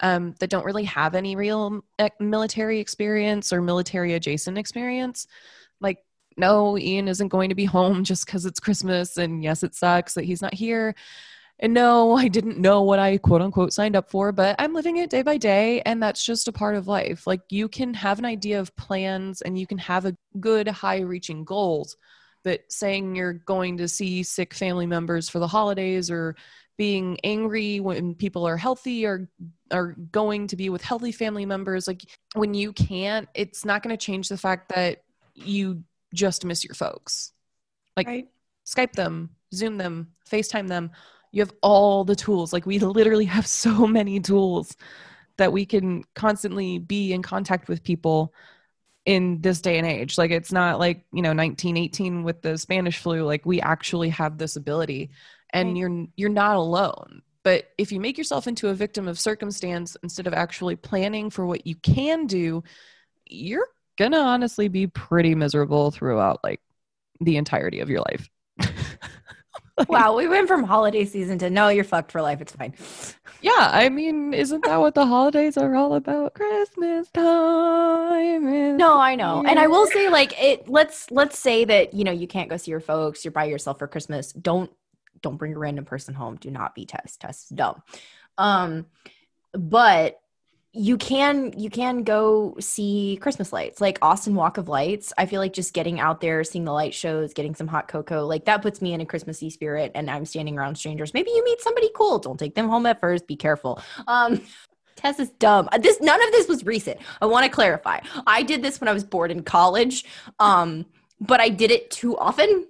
um, 0.00 0.34
that 0.40 0.50
don't 0.50 0.64
really 0.64 0.82
have 0.82 1.14
any 1.14 1.36
real 1.36 1.84
eh, 2.00 2.08
military 2.18 2.80
experience 2.80 3.52
or 3.52 3.62
military 3.62 4.14
adjacent 4.14 4.58
experience. 4.58 5.28
Like, 5.80 5.98
no, 6.36 6.76
Ian 6.76 7.06
isn't 7.06 7.28
going 7.28 7.50
to 7.50 7.54
be 7.54 7.64
home 7.64 8.02
just 8.02 8.26
because 8.26 8.44
it's 8.44 8.58
Christmas. 8.58 9.18
And 9.18 9.40
yes, 9.40 9.62
it 9.62 9.76
sucks 9.76 10.14
that 10.14 10.24
he's 10.24 10.42
not 10.42 10.52
here. 10.52 10.96
And 11.60 11.74
no, 11.74 12.12
I 12.16 12.28
didn't 12.28 12.58
know 12.58 12.82
what 12.82 12.98
I 12.98 13.18
quote 13.18 13.42
unquote 13.42 13.72
signed 13.72 13.96
up 13.96 14.10
for, 14.10 14.32
but 14.32 14.56
I'm 14.58 14.74
living 14.74 14.98
it 14.98 15.10
day 15.10 15.22
by 15.22 15.36
day. 15.36 15.80
And 15.82 16.02
that's 16.02 16.24
just 16.24 16.48
a 16.48 16.52
part 16.52 16.76
of 16.76 16.88
life. 16.88 17.26
Like, 17.26 17.42
you 17.50 17.68
can 17.68 17.94
have 17.94 18.18
an 18.18 18.24
idea 18.24 18.60
of 18.60 18.74
plans 18.76 19.42
and 19.42 19.58
you 19.58 19.66
can 19.66 19.78
have 19.78 20.04
a 20.04 20.16
good, 20.40 20.68
high 20.68 21.00
reaching 21.00 21.44
goals. 21.44 21.96
But 22.42 22.60
saying 22.68 23.16
you're 23.16 23.32
going 23.32 23.78
to 23.78 23.88
see 23.88 24.22
sick 24.22 24.52
family 24.52 24.86
members 24.86 25.30
for 25.30 25.38
the 25.38 25.48
holidays 25.48 26.10
or 26.10 26.36
being 26.76 27.18
angry 27.22 27.80
when 27.80 28.14
people 28.14 28.46
are 28.46 28.56
healthy 28.56 29.06
or 29.06 29.28
are 29.70 29.94
going 30.10 30.46
to 30.48 30.56
be 30.56 30.68
with 30.68 30.82
healthy 30.82 31.12
family 31.12 31.46
members 31.46 31.86
like 31.86 32.02
when 32.34 32.52
you 32.52 32.72
can't 32.72 33.28
it's 33.34 33.64
not 33.64 33.82
going 33.82 33.96
to 33.96 34.04
change 34.04 34.28
the 34.28 34.36
fact 34.36 34.72
that 34.74 35.02
you 35.34 35.82
just 36.12 36.44
miss 36.44 36.64
your 36.64 36.74
folks 36.74 37.32
like 37.96 38.06
Right. 38.06 38.28
skype 38.66 38.92
them 38.92 39.30
zoom 39.52 39.78
them 39.78 40.08
facetime 40.28 40.68
them 40.68 40.90
you 41.34 41.42
have 41.42 41.52
all 41.62 42.04
the 42.04 42.14
tools. 42.16 42.52
Like 42.52 42.64
we 42.66 42.78
literally 42.78 43.24
have 43.26 43.46
so 43.46 43.86
many 43.86 44.20
tools 44.20 44.76
that 45.36 45.52
we 45.52 45.66
can 45.66 46.04
constantly 46.14 46.78
be 46.78 47.12
in 47.12 47.22
contact 47.22 47.68
with 47.68 47.82
people 47.82 48.32
in 49.04 49.40
this 49.40 49.60
day 49.60 49.78
and 49.78 49.86
age. 49.86 50.16
Like 50.16 50.30
it's 50.30 50.52
not 50.52 50.78
like 50.78 51.04
you 51.12 51.22
know 51.22 51.30
1918 51.34 52.22
with 52.22 52.40
the 52.42 52.56
spanish 52.56 52.98
flu 52.98 53.24
like 53.24 53.44
we 53.44 53.60
actually 53.60 54.10
have 54.10 54.38
this 54.38 54.56
ability. 54.56 55.10
And 55.52 55.70
Right. 55.70 55.76
you're 55.76 56.06
you're 56.16 56.30
not 56.30 56.56
alone. 56.56 57.22
But 57.42 57.66
if 57.78 57.92
you 57.92 58.00
make 58.00 58.16
yourself 58.16 58.46
into 58.46 58.68
a 58.68 58.74
victim 58.74 59.06
of 59.08 59.18
circumstance 59.20 59.96
instead 60.02 60.26
of 60.26 60.32
actually 60.34 60.76
planning 60.76 61.30
for 61.30 61.46
what 61.46 61.66
you 61.66 61.74
can 61.76 62.26
do 62.26 62.62
you're 63.26 63.68
gonna 63.96 64.18
honestly 64.18 64.68
be 64.68 64.86
pretty 64.86 65.34
miserable 65.34 65.90
throughout 65.90 66.40
like 66.44 66.60
the 67.20 67.36
entirety 67.36 67.80
of 67.80 67.90
your 67.90 68.00
life 68.00 68.28
wow, 69.88 70.16
we 70.16 70.28
went 70.28 70.46
from 70.48 70.62
holiday 70.64 71.04
season 71.04 71.38
to 71.38 71.50
no, 71.50 71.68
you're 71.68 71.84
fucked 71.84 72.12
for 72.12 72.22
life. 72.22 72.40
It's 72.40 72.52
fine. 72.52 72.74
yeah 73.42 73.70
i 73.72 73.88
mean 73.88 74.32
isn't 74.32 74.64
that 74.64 74.78
what 74.80 74.94
the 74.94 75.04
holidays 75.04 75.56
are 75.58 75.74
all 75.74 75.94
about 75.94 76.32
christmas 76.34 77.10
time 77.10 78.76
No, 78.76 78.98
I 79.00 79.14
know. 79.16 79.42
And 79.46 79.58
I 79.58 79.66
will 79.66 79.86
say 79.86 80.08
like 80.08 80.32
it 80.40 80.68
let's 80.68 81.10
let's 81.10 81.38
say 81.38 81.64
that, 81.64 81.94
you 81.94 82.04
know, 82.04 82.12
you 82.12 82.26
can't 82.26 82.48
go 82.48 82.56
see 82.56 82.70
your 82.70 82.80
folks, 82.80 83.24
you're 83.24 83.32
by 83.32 83.44
yourself 83.44 83.78
for 83.78 83.86
Christmas. 83.86 84.32
Don't 84.32 84.70
don't 85.22 85.36
bring 85.36 85.54
a 85.54 85.58
random 85.58 85.84
person 85.84 86.14
home. 86.14 86.36
Do 86.36 86.50
not 86.50 86.74
be 86.74 86.86
Tess. 86.86 87.16
Tess 87.16 87.48
dumb. 87.48 87.82
Um 88.38 88.86
but 89.52 90.20
you 90.76 90.96
can 90.96 91.56
you 91.56 91.70
can 91.70 92.02
go 92.02 92.56
see 92.58 93.16
Christmas 93.20 93.52
lights, 93.52 93.80
like 93.80 93.96
Austin 94.02 94.34
Walk 94.34 94.58
of 94.58 94.68
Lights. 94.68 95.12
I 95.16 95.26
feel 95.26 95.40
like 95.40 95.52
just 95.52 95.72
getting 95.72 96.00
out 96.00 96.20
there, 96.20 96.42
seeing 96.42 96.64
the 96.64 96.72
light 96.72 96.92
shows, 96.92 97.32
getting 97.32 97.54
some 97.54 97.68
hot 97.68 97.86
cocoa, 97.86 98.26
like 98.26 98.46
that 98.46 98.60
puts 98.60 98.82
me 98.82 98.92
in 98.92 99.00
a 99.00 99.06
Christmassy 99.06 99.50
spirit. 99.50 99.92
And 99.94 100.10
I'm 100.10 100.24
standing 100.24 100.58
around 100.58 100.74
strangers. 100.76 101.14
Maybe 101.14 101.30
you 101.30 101.44
meet 101.44 101.60
somebody 101.60 101.90
cool. 101.94 102.18
Don't 102.18 102.38
take 102.38 102.56
them 102.56 102.68
home 102.68 102.86
at 102.86 103.00
first. 103.00 103.28
Be 103.28 103.36
careful. 103.36 103.80
Um, 104.08 104.40
Tess 104.96 105.20
is 105.20 105.30
dumb. 105.30 105.68
Uh, 105.70 105.78
This 105.78 106.00
none 106.00 106.20
of 106.22 106.32
this 106.32 106.48
was 106.48 106.66
recent. 106.66 106.98
I 107.22 107.26
want 107.26 107.44
to 107.44 107.50
clarify. 107.50 108.00
I 108.26 108.42
did 108.42 108.60
this 108.62 108.80
when 108.80 108.88
I 108.88 108.92
was 108.92 109.04
bored 109.04 109.30
in 109.30 109.44
college, 109.44 110.04
um, 110.40 110.86
but 111.20 111.40
I 111.40 111.50
did 111.50 111.70
it 111.70 111.90
too 111.92 112.18
often, 112.18 112.66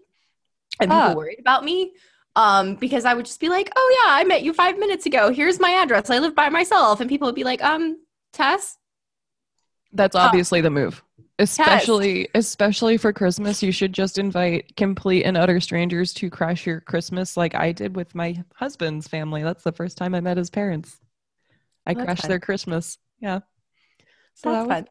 and 0.78 0.90
people 0.90 0.96
Ah. 0.96 1.14
worried 1.14 1.38
about 1.40 1.64
me 1.64 1.92
um, 2.36 2.74
because 2.76 3.04
I 3.04 3.14
would 3.14 3.26
just 3.26 3.40
be 3.40 3.48
like, 3.48 3.70
"Oh 3.76 4.02
yeah, 4.04 4.14
I 4.14 4.24
met 4.24 4.42
you 4.42 4.52
five 4.52 4.78
minutes 4.78 5.06
ago. 5.06 5.30
Here's 5.32 5.60
my 5.60 5.70
address. 5.70 6.10
I 6.10 6.18
live 6.18 6.34
by 6.34 6.48
myself," 6.48 7.00
and 7.00 7.08
people 7.08 7.26
would 7.26 7.34
be 7.34 7.44
like, 7.44 7.62
"Um, 7.62 7.98
Tess, 8.32 8.78
That's 9.92 10.16
Oh. 10.16 10.20
obviously 10.20 10.60
the 10.60 10.70
move. 10.70 11.02
Especially 11.38 12.28
especially 12.34 12.96
for 12.96 13.12
Christmas, 13.12 13.62
you 13.62 13.70
should 13.72 13.92
just 13.92 14.18
invite 14.18 14.76
complete 14.76 15.24
and 15.24 15.36
utter 15.36 15.60
strangers 15.60 16.12
to 16.14 16.30
crash 16.30 16.66
your 16.66 16.80
Christmas 16.80 17.36
like 17.36 17.54
I 17.54 17.72
did 17.72 17.94
with 17.96 18.14
my 18.14 18.42
husband's 18.54 19.06
family. 19.08 19.42
That's 19.42 19.62
the 19.64 19.72
first 19.72 19.96
time 19.96 20.14
I 20.14 20.20
met 20.20 20.36
his 20.36 20.50
parents. 20.50 21.00
I 21.86 21.94
that's 21.94 22.04
crashed 22.04 22.22
fun. 22.22 22.28
their 22.30 22.40
Christmas. 22.40 22.98
Yeah. 23.20 23.40
So 24.34 24.50
that's 24.50 24.54
that 24.54 24.66
was, 24.66 24.68
fun." 24.68 24.84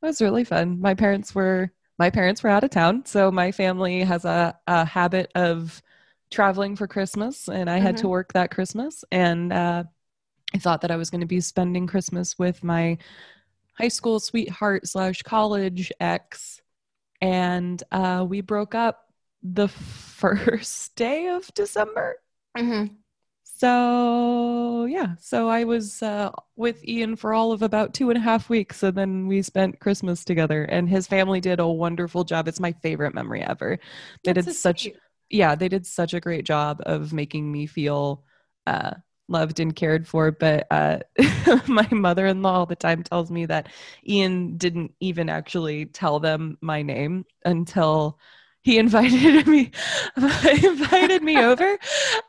that 0.00 0.06
was 0.06 0.22
really 0.22 0.44
fun. 0.44 0.80
My 0.80 0.94
parents 0.94 1.34
were 1.34 1.70
my 1.98 2.10
parents 2.10 2.42
were 2.42 2.50
out 2.50 2.64
of 2.64 2.70
town, 2.70 3.04
so 3.06 3.30
my 3.30 3.52
family 3.52 4.00
has 4.02 4.24
a, 4.26 4.54
a 4.66 4.84
habit 4.84 5.30
of 5.34 5.82
traveling 6.30 6.76
for 6.76 6.86
Christmas, 6.86 7.48
and 7.48 7.70
I 7.70 7.78
had 7.78 7.96
to 7.98 8.08
work 8.08 8.32
that 8.32 8.50
Christmas. 8.50 9.04
And 9.10 9.52
uh, 9.52 9.84
I 10.54 10.58
thought 10.58 10.80
that 10.82 10.90
I 10.90 10.96
was 10.96 11.10
going 11.10 11.20
to 11.20 11.26
be 11.26 11.40
spending 11.40 11.86
Christmas 11.86 12.38
with 12.38 12.62
my 12.64 12.98
high 13.74 13.88
school 13.88 14.20
sweetheart 14.20 14.86
slash 14.86 15.22
college 15.22 15.92
ex, 16.00 16.60
and 17.20 17.82
uh, 17.92 18.24
we 18.28 18.40
broke 18.40 18.74
up 18.74 19.12
the 19.42 19.68
first 20.16 20.96
day 20.96 21.28
of 21.28 21.52
December. 21.54 22.16
Mhm. 22.56 22.96
So 23.44 24.84
yeah, 24.84 25.14
so 25.18 25.48
I 25.48 25.64
was 25.64 26.02
uh, 26.02 26.30
with 26.56 26.86
Ian 26.86 27.16
for 27.16 27.32
all 27.32 27.52
of 27.52 27.62
about 27.62 27.94
two 27.94 28.10
and 28.10 28.18
a 28.18 28.20
half 28.20 28.50
weeks, 28.50 28.82
and 28.82 28.94
then 28.96 29.26
we 29.26 29.40
spent 29.40 29.80
Christmas 29.80 30.24
together. 30.24 30.64
And 30.64 30.88
his 30.88 31.06
family 31.06 31.40
did 31.40 31.58
a 31.58 31.66
wonderful 31.66 32.24
job. 32.24 32.48
It's 32.48 32.60
my 32.60 32.72
favorite 32.72 33.14
memory 33.14 33.42
ever. 33.42 33.78
They 34.24 34.32
That's 34.32 34.46
did 34.46 34.52
so 34.52 34.52
such 34.52 34.82
sweet. 34.82 34.96
Yeah, 35.30 35.54
they 35.54 35.68
did 35.68 35.86
such 35.86 36.14
a 36.14 36.20
great 36.20 36.44
job 36.44 36.80
of 36.86 37.12
making 37.12 37.50
me 37.50 37.66
feel 37.66 38.24
uh, 38.66 38.92
loved 39.28 39.60
and 39.60 39.74
cared 39.74 40.06
for. 40.06 40.30
But 40.30 40.66
uh, 40.70 40.98
my 41.66 41.88
mother 41.90 42.26
in 42.26 42.42
law 42.42 42.60
all 42.60 42.66
the 42.66 42.76
time 42.76 43.02
tells 43.02 43.30
me 43.30 43.46
that 43.46 43.68
Ian 44.06 44.56
didn't 44.56 44.92
even 45.00 45.28
actually 45.28 45.86
tell 45.86 46.20
them 46.20 46.58
my 46.60 46.82
name 46.82 47.24
until 47.44 48.18
he 48.62 48.78
invited 48.78 49.46
me 49.46 49.70
invited 50.62 51.22
me 51.22 51.38
over. 51.38 51.78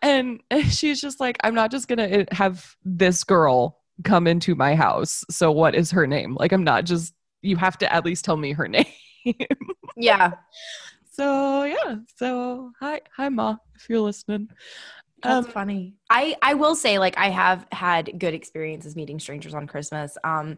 And 0.01 0.41
she's 0.69 1.01
just 1.01 1.19
like 1.19 1.37
i'm 1.43 1.55
not 1.55 1.71
just 1.71 1.87
gonna 1.87 2.25
have 2.31 2.75
this 2.83 3.23
girl 3.23 3.79
come 4.03 4.27
into 4.27 4.53
my 4.55 4.75
house. 4.75 5.25
So 5.31 5.51
what 5.51 5.73
is 5.73 5.91
her 5.91 6.05
name? 6.05 6.35
Like 6.35 6.51
i'm 6.51 6.63
not 6.63 6.85
just 6.85 7.13
you 7.41 7.55
have 7.57 7.77
to 7.79 7.91
at 7.91 8.05
least 8.05 8.23
tell 8.25 8.37
me 8.37 8.51
her 8.53 8.67
name. 8.67 8.85
Yeah, 9.95 10.33
so 11.17 11.63
yeah 11.63 11.95
so 12.15 12.71
hi 12.79 13.01
hi 13.15 13.29
ma 13.29 13.55
if 13.75 13.89
you're 13.89 13.99
listening 13.99 14.47
That's 15.23 15.47
Um, 15.47 15.51
funny. 15.51 15.95
I 16.09 16.37
I 16.41 16.53
will 16.53 16.75
say 16.75 16.99
like 16.99 17.17
I 17.17 17.29
have 17.29 17.65
had 17.71 18.19
good 18.19 18.33
experiences 18.33 18.95
meeting 18.95 19.19
strangers 19.19 19.53
on 19.53 19.67
Christmas. 19.67 20.17
Um 20.23 20.57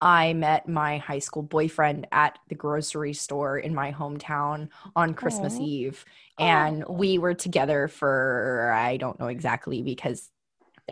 I 0.00 0.32
met 0.34 0.68
my 0.68 0.98
high 0.98 1.18
school 1.20 1.42
boyfriend 1.42 2.06
at 2.12 2.38
the 2.48 2.54
grocery 2.54 3.14
store 3.14 3.58
in 3.58 3.74
my 3.74 3.92
hometown 3.92 4.68
on 4.94 5.14
Christmas 5.14 5.58
Aw. 5.58 5.64
Eve 5.64 6.04
and 6.38 6.84
we 6.88 7.18
were 7.18 7.34
together 7.34 7.88
for 7.88 8.72
I 8.76 8.96
don't 8.98 9.18
know 9.18 9.28
exactly 9.28 9.82
because 9.82 10.30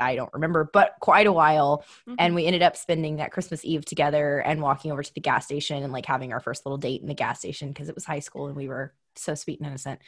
I 0.01 0.17
don't 0.17 0.33
remember, 0.35 0.69
but 0.73 0.95
quite 1.01 1.27
a 1.27 1.33
while. 1.33 1.85
And 2.19 2.35
we 2.35 2.47
ended 2.47 2.63
up 2.63 2.77
spending 2.77 3.17
that 3.17 3.33
Christmas 3.33 3.65
Eve 3.65 3.85
together 3.85 4.41
and 4.41 4.61
walking 4.63 4.93
over 4.93 5.03
to 5.03 5.15
the 5.15 5.21
gas 5.21 5.45
station 5.47 5.83
and 5.85 5.93
like 5.93 6.07
having 6.07 6.33
our 6.33 6.41
first 6.41 6.67
little 6.67 6.79
date 6.79 7.01
in 7.03 7.09
the 7.09 7.15
gas 7.15 7.39
station 7.41 7.69
because 7.69 7.89
it 7.89 7.95
was 7.95 8.05
high 8.05 8.21
school 8.21 8.47
and 8.49 8.57
we 8.57 8.69
were 8.69 8.93
so 9.17 9.35
sweet 9.35 9.61
and 9.61 9.67
innocent. 9.69 10.01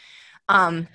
Um, 0.48 0.88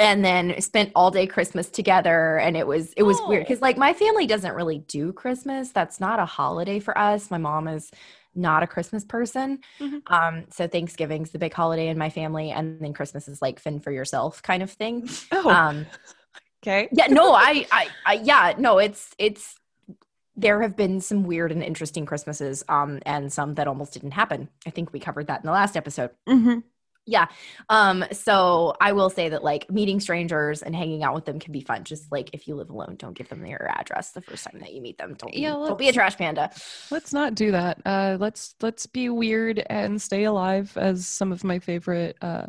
and 0.00 0.24
then 0.24 0.60
spent 0.60 0.92
all 0.94 1.10
day 1.10 1.26
Christmas 1.26 1.68
together, 1.68 2.38
and 2.38 2.56
it 2.56 2.66
was 2.66 2.92
it 2.92 3.02
was 3.02 3.20
weird 3.26 3.42
Oh. 3.42 3.44
because 3.44 3.60
like 3.60 3.76
my 3.76 3.92
family 3.92 4.26
doesn't 4.28 4.54
really 4.54 4.78
do 4.78 5.12
Christmas. 5.12 5.70
That's 5.72 5.98
not 5.98 6.20
a 6.20 6.24
holiday 6.24 6.78
for 6.78 6.96
us. 6.96 7.30
My 7.32 7.38
mom 7.38 7.66
is 7.66 7.90
not 8.34 8.62
a 8.62 8.66
Christmas 8.68 9.04
person. 9.04 9.58
Mhm. 9.80 10.02
Um, 10.06 10.44
so 10.52 10.68
Thanksgiving's 10.68 11.30
the 11.32 11.38
big 11.40 11.52
holiday 11.52 11.88
in 11.88 11.98
my 11.98 12.10
family, 12.10 12.52
and 12.52 12.80
then 12.80 12.92
Christmas 12.92 13.26
is 13.26 13.42
like 13.42 13.58
fin 13.58 13.80
for 13.80 13.90
yourself 13.90 14.40
kind 14.42 14.62
of 14.62 14.70
thing. 14.70 15.08
oh 15.32 15.50
Um, 15.50 15.86
okay 16.62 16.88
yeah 16.92 17.06
no 17.06 17.32
I, 17.34 17.66
I 17.70 17.88
i 18.04 18.12
yeah 18.14 18.54
no 18.58 18.78
it's 18.78 19.14
it's 19.16 19.54
there 20.36 20.60
have 20.60 20.74
been 20.76 21.00
some 21.00 21.22
weird 21.22 21.52
and 21.52 21.62
interesting 21.62 22.04
christmases 22.04 22.64
um 22.68 22.98
and 23.06 23.32
some 23.32 23.54
that 23.54 23.68
almost 23.68 23.92
didn't 23.92 24.10
happen 24.10 24.48
i 24.66 24.70
think 24.70 24.92
we 24.92 24.98
covered 24.98 25.28
that 25.28 25.40
in 25.40 25.46
the 25.46 25.52
last 25.52 25.76
episode 25.76 26.10
Mhm. 27.08 27.28
um 27.68 28.04
so 28.12 28.74
i 28.80 28.92
will 28.92 29.10
say 29.10 29.28
that 29.30 29.42
like 29.42 29.70
meeting 29.70 30.00
strangers 30.00 30.62
and 30.62 30.74
hanging 30.76 31.02
out 31.02 31.14
with 31.14 31.24
them 31.24 31.38
can 31.38 31.52
be 31.52 31.60
fun. 31.60 31.84
Just 31.84 32.10
like 32.12 32.30
if 32.32 32.46
you 32.46 32.54
live 32.54 32.70
alone 32.70 32.96
don't 32.98 33.16
give 33.16 33.28
them 33.28 33.44
your 33.46 33.70
address 33.70 34.10
the 34.12 34.20
first 34.20 34.44
time 34.44 34.60
that 34.60 34.72
you 34.74 34.80
meet 34.82 34.98
them. 34.98 35.14
Don't 35.14 35.32
be, 35.32 35.40
Yeah, 35.40 35.50
don't 35.52 35.78
be 35.78 35.88
a 35.88 35.92
trash 35.92 36.16
panda. 36.16 36.50
let's 36.90 37.12
not 37.12 37.34
do 37.34 37.52
that. 37.52 37.80
Uh 37.84 38.16
let's 38.20 38.54
let's 38.60 38.86
be 38.86 39.08
weird 39.08 39.64
and 39.70 40.00
stay 40.00 40.24
alive 40.24 40.76
as 40.76 41.06
some 41.06 41.32
of 41.32 41.44
my 41.44 41.58
favorite 41.58 42.16
uh 42.22 42.46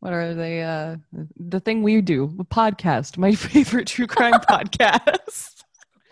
what 0.00 0.12
are 0.12 0.34
they 0.34 0.62
uh 0.62 0.96
the 1.36 1.60
thing 1.60 1.82
we 1.82 2.00
do 2.00 2.32
The 2.36 2.44
podcast 2.44 3.18
my 3.18 3.34
favorite 3.48 3.86
true 3.86 4.06
crime 4.06 4.34
podcast. 4.48 5.62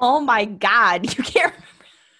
Oh 0.00 0.20
my 0.20 0.44
god. 0.44 1.16
You 1.16 1.24
can't 1.24 1.54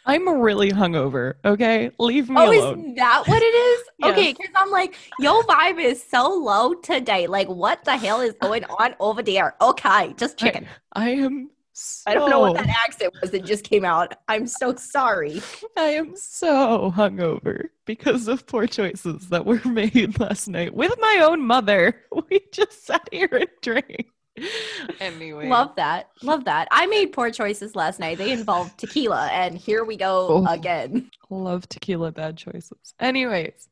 i'm 0.09 0.29
really 0.29 0.71
hungover 0.73 1.35
okay 1.44 1.90
leave 1.99 2.29
me 2.29 2.37
Oh, 2.38 2.51
alone 2.51 2.90
is 2.90 2.97
that 2.97 3.23
what 3.27 3.42
it 3.42 3.47
is? 3.47 3.85
Yes. 4.01 4.12
Okay, 4.12 4.33
because 4.33 4.53
I'm 4.55 4.71
like, 4.71 4.94
your 5.18 5.42
vibe 5.42 5.83
is 5.83 6.01
so 6.01 6.33
low 6.33 6.73
today. 6.73 7.27
Like, 7.27 7.49
what 7.49 7.85
the 7.85 7.97
hell 7.97 8.21
is 8.21 8.33
going 8.40 8.62
on 8.66 8.94
over 9.01 9.25
there? 9.25 9.57
Okay, 9.61 10.14
just 10.16 10.38
chicken. 10.38 10.68
i 10.92 11.11
am 11.11 11.51
so, 11.81 12.11
I 12.11 12.14
don't 12.14 12.31
know 12.31 12.40
what 12.40 12.55
that 12.55 12.68
accent 12.68 13.14
was 13.21 13.31
that 13.31 13.44
just 13.44 13.62
came 13.62 13.85
out. 13.85 14.14
I'm 14.27 14.49
so 14.49 14.75
sorry. 14.75 15.40
i 15.77 15.90
am 15.90 16.16
so 16.16 16.92
hungover 16.97 17.71
because 17.85 18.27
of 18.27 18.47
poor 18.47 18.66
choices 18.66 19.29
that 19.29 19.47
were 19.47 19.61
made 19.64 20.18
last 20.18 20.49
night 20.49 20.75
with 20.75 20.92
my 21.01 21.21
own 21.23 21.40
mother 21.40 22.05
we 22.29 22.40
just 22.53 22.85
sat 22.85 23.09
here 23.12 23.29
and 23.33 23.49
drank 23.62 24.09
anyway 25.01 25.48
Love 25.48 25.74
that. 25.77 26.11
Love 26.22 26.44
that. 26.44 26.68
I 26.70 26.87
made 26.87 27.12
poor 27.12 27.31
choices 27.31 27.74
last 27.77 27.98
night. 28.01 28.18
They 28.18 28.33
involved 28.33 28.79
tequila, 28.79 29.29
and 29.33 29.57
here 29.57 29.85
we 29.85 29.96
go 29.96 30.29
Oh. 30.29 30.46
again. 30.53 31.11
love 31.31 31.68
tequila 31.68 32.11
bad 32.11 32.37
choices 32.38 32.94
anyways 33.01 33.68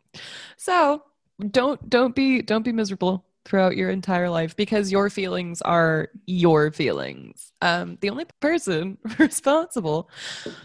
so 0.59 1.03
don't 1.51 1.89
don't 1.89 2.15
be 2.15 2.43
don't 2.43 2.63
be 2.65 2.73
miserable 2.73 3.25
throughout 3.47 3.77
your 3.77 3.91
entire 3.91 4.29
life 4.29 4.57
because 4.57 4.91
your 4.91 5.09
feelings 5.09 5.63
are 5.63 6.09
your 6.27 6.73
feelings. 6.73 7.53
Um 7.63 7.97
the 8.01 8.11
only 8.11 8.27
person 8.41 8.99
responsible 9.19 10.11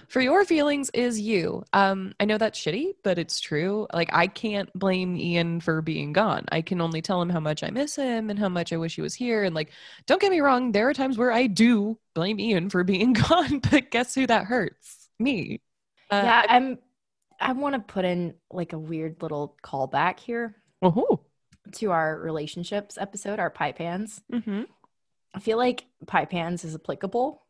for 0.07 0.19
your 0.19 0.43
feelings 0.45 0.89
is 0.93 1.19
you. 1.19 1.63
Um 1.73 2.13
i 2.19 2.25
know 2.25 2.37
that's 2.37 2.59
shitty 2.59 2.93
but 3.03 3.19
it's 3.19 3.39
true. 3.39 3.87
Like 3.93 4.09
i 4.13 4.27
can't 4.27 4.71
blame 4.73 5.15
ian 5.15 5.61
for 5.61 5.81
being 5.81 6.11
gone. 6.11 6.45
I 6.51 6.61
can 6.61 6.81
only 6.81 7.01
tell 7.01 7.21
him 7.21 7.29
how 7.29 7.39
much 7.39 7.63
i 7.63 7.69
miss 7.69 7.95
him 7.95 8.29
and 8.29 8.39
how 8.39 8.49
much 8.49 8.73
i 8.73 8.77
wish 8.77 8.95
he 8.95 9.01
was 9.01 9.13
here. 9.13 9.43
And 9.43 9.55
like 9.55 9.71
don't 10.07 10.21
get 10.21 10.31
me 10.31 10.41
wrong 10.41 10.71
there 10.71 10.89
are 10.89 10.93
times 10.93 11.17
where 11.17 11.31
i 11.31 11.47
do 11.47 11.97
blame 12.15 12.39
ian 12.39 12.69
for 12.69 12.83
being 12.93 13.13
gone 13.13 13.59
but 13.59 13.91
guess 13.91 14.15
who 14.15 14.25
that 14.27 14.45
hurts? 14.45 15.09
Me. 15.19 15.61
Uh, 16.09 16.21
yeah, 16.23 16.45
I'm. 16.49 16.79
I 17.39 17.53
want 17.53 17.73
to 17.73 17.79
put 17.79 18.05
in 18.05 18.35
like 18.51 18.73
a 18.73 18.77
weird 18.77 19.21
little 19.21 19.57
callback 19.63 20.19
here. 20.19 20.55
Oh, 20.81 21.21
to 21.73 21.91
our 21.91 22.17
relationships 22.19 22.97
episode, 22.97 23.39
our 23.39 23.49
pie 23.49 23.71
pans. 23.71 24.21
mm-hmm. 24.31 24.63
I 25.33 25.39
feel 25.39 25.57
like 25.57 25.85
pie 26.07 26.25
pans 26.25 26.65
is 26.65 26.75
applicable 26.75 27.41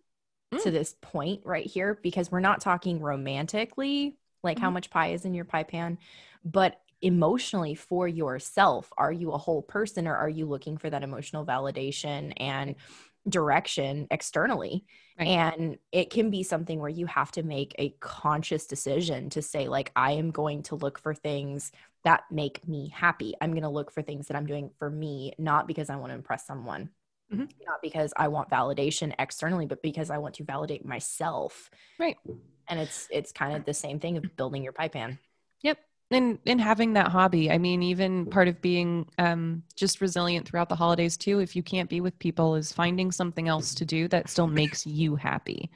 to 0.51 0.57
Mm. 0.57 0.71
this 0.71 0.95
point 1.01 1.41
right 1.45 1.65
here 1.65 1.97
because 2.03 2.29
we're 2.31 2.39
not 2.39 2.61
talking 2.61 2.99
romantically, 2.99 4.17
like 4.43 4.59
how 4.59 4.69
Mhm. 4.69 4.73
much 4.73 4.89
pie 4.91 5.13
is 5.13 5.25
in 5.25 5.33
your 5.33 5.45
pie 5.45 5.63
pan, 5.63 5.97
but 6.45 6.79
emotionally 7.01 7.73
for 7.73 8.07
yourself. 8.07 8.91
Are 8.97 9.11
you 9.11 9.31
a 9.31 9.37
whole 9.37 9.63
person 9.63 10.07
or 10.07 10.15
are 10.15 10.29
you 10.29 10.45
looking 10.45 10.77
for 10.77 10.89
that 10.91 11.01
emotional 11.03 11.43
validation 11.45 12.33
and 12.37 12.75
direction 13.27 14.07
externally? 14.11 14.85
Right. 15.17 15.27
And 15.29 15.77
it 15.91 16.09
can 16.11 16.29
be 16.29 16.43
something 16.43 16.79
where 16.79 16.89
you 16.89 17.05
have 17.07 17.31
to 17.33 17.43
make 17.43 17.73
a 17.79 17.89
conscious 17.99 18.67
decision 18.67 19.29
to 19.31 19.41
say, 19.41 19.67
like, 19.67 19.91
I 19.95 20.11
am 20.13 20.31
going 20.31 20.63
to 20.63 20.75
look 20.75 20.99
for 20.99 21.13
things 21.15 21.71
that 22.03 22.23
make 22.31 22.67
me 22.67 22.89
happy. 22.93 23.33
I'm 23.41 23.51
going 23.51 23.63
to 23.63 23.69
look 23.69 23.91
for 23.91 24.01
things 24.01 24.27
that 24.27 24.35
I'm 24.37 24.45
doing 24.45 24.71
for 24.79 24.89
me, 24.89 25.33
not 25.37 25.67
because 25.67 25.89
I 25.89 25.95
want 25.97 26.11
to 26.11 26.15
impress 26.15 26.45
someone. 26.45 26.89
Mhm. 27.33 27.49
not 27.65 27.81
because 27.81 28.11
I 28.17 28.27
want 28.27 28.49
validation 28.49 29.13
externally, 29.17 29.65
but 29.65 29.81
because 29.81 30.09
I 30.09 30.17
want 30.17 30.35
to 30.35 30.43
validate 30.43 30.83
myself. 30.85 31.69
Right. 31.97 32.17
And 32.67 32.77
it's 32.77 33.07
it's 33.09 33.31
kind 33.31 33.55
of 33.55 33.63
the 33.63 33.73
same 33.73 34.01
thing 34.01 34.17
of 34.17 34.35
building 34.35 34.63
your 34.63 34.73
pipeline. 34.73 35.17
Yep 35.61 35.77
and 36.11 36.39
and 36.45 36.59
having 36.59 36.91
that 36.91 37.07
hobby 37.07 37.49
i 37.49 37.57
mean 37.57 37.81
even 37.81 38.25
part 38.25 38.49
of 38.49 38.59
being 38.61 39.07
um 39.17 39.63
just 39.77 40.01
resilient 40.01 40.45
throughout 40.45 40.67
the 40.67 40.75
holidays 40.75 41.15
too 41.15 41.39
if 41.39 41.55
you 41.55 41.63
can't 41.63 41.89
be 41.89 42.01
with 42.01 42.19
people 42.19 42.55
is 42.55 42.73
finding 42.73 43.13
something 43.13 43.47
else 43.47 43.73
to 43.75 43.85
do 43.85 44.09
that 44.09 44.27
still 44.29 44.47
makes 44.47 44.85
you 44.85 45.15
happy 45.15 45.71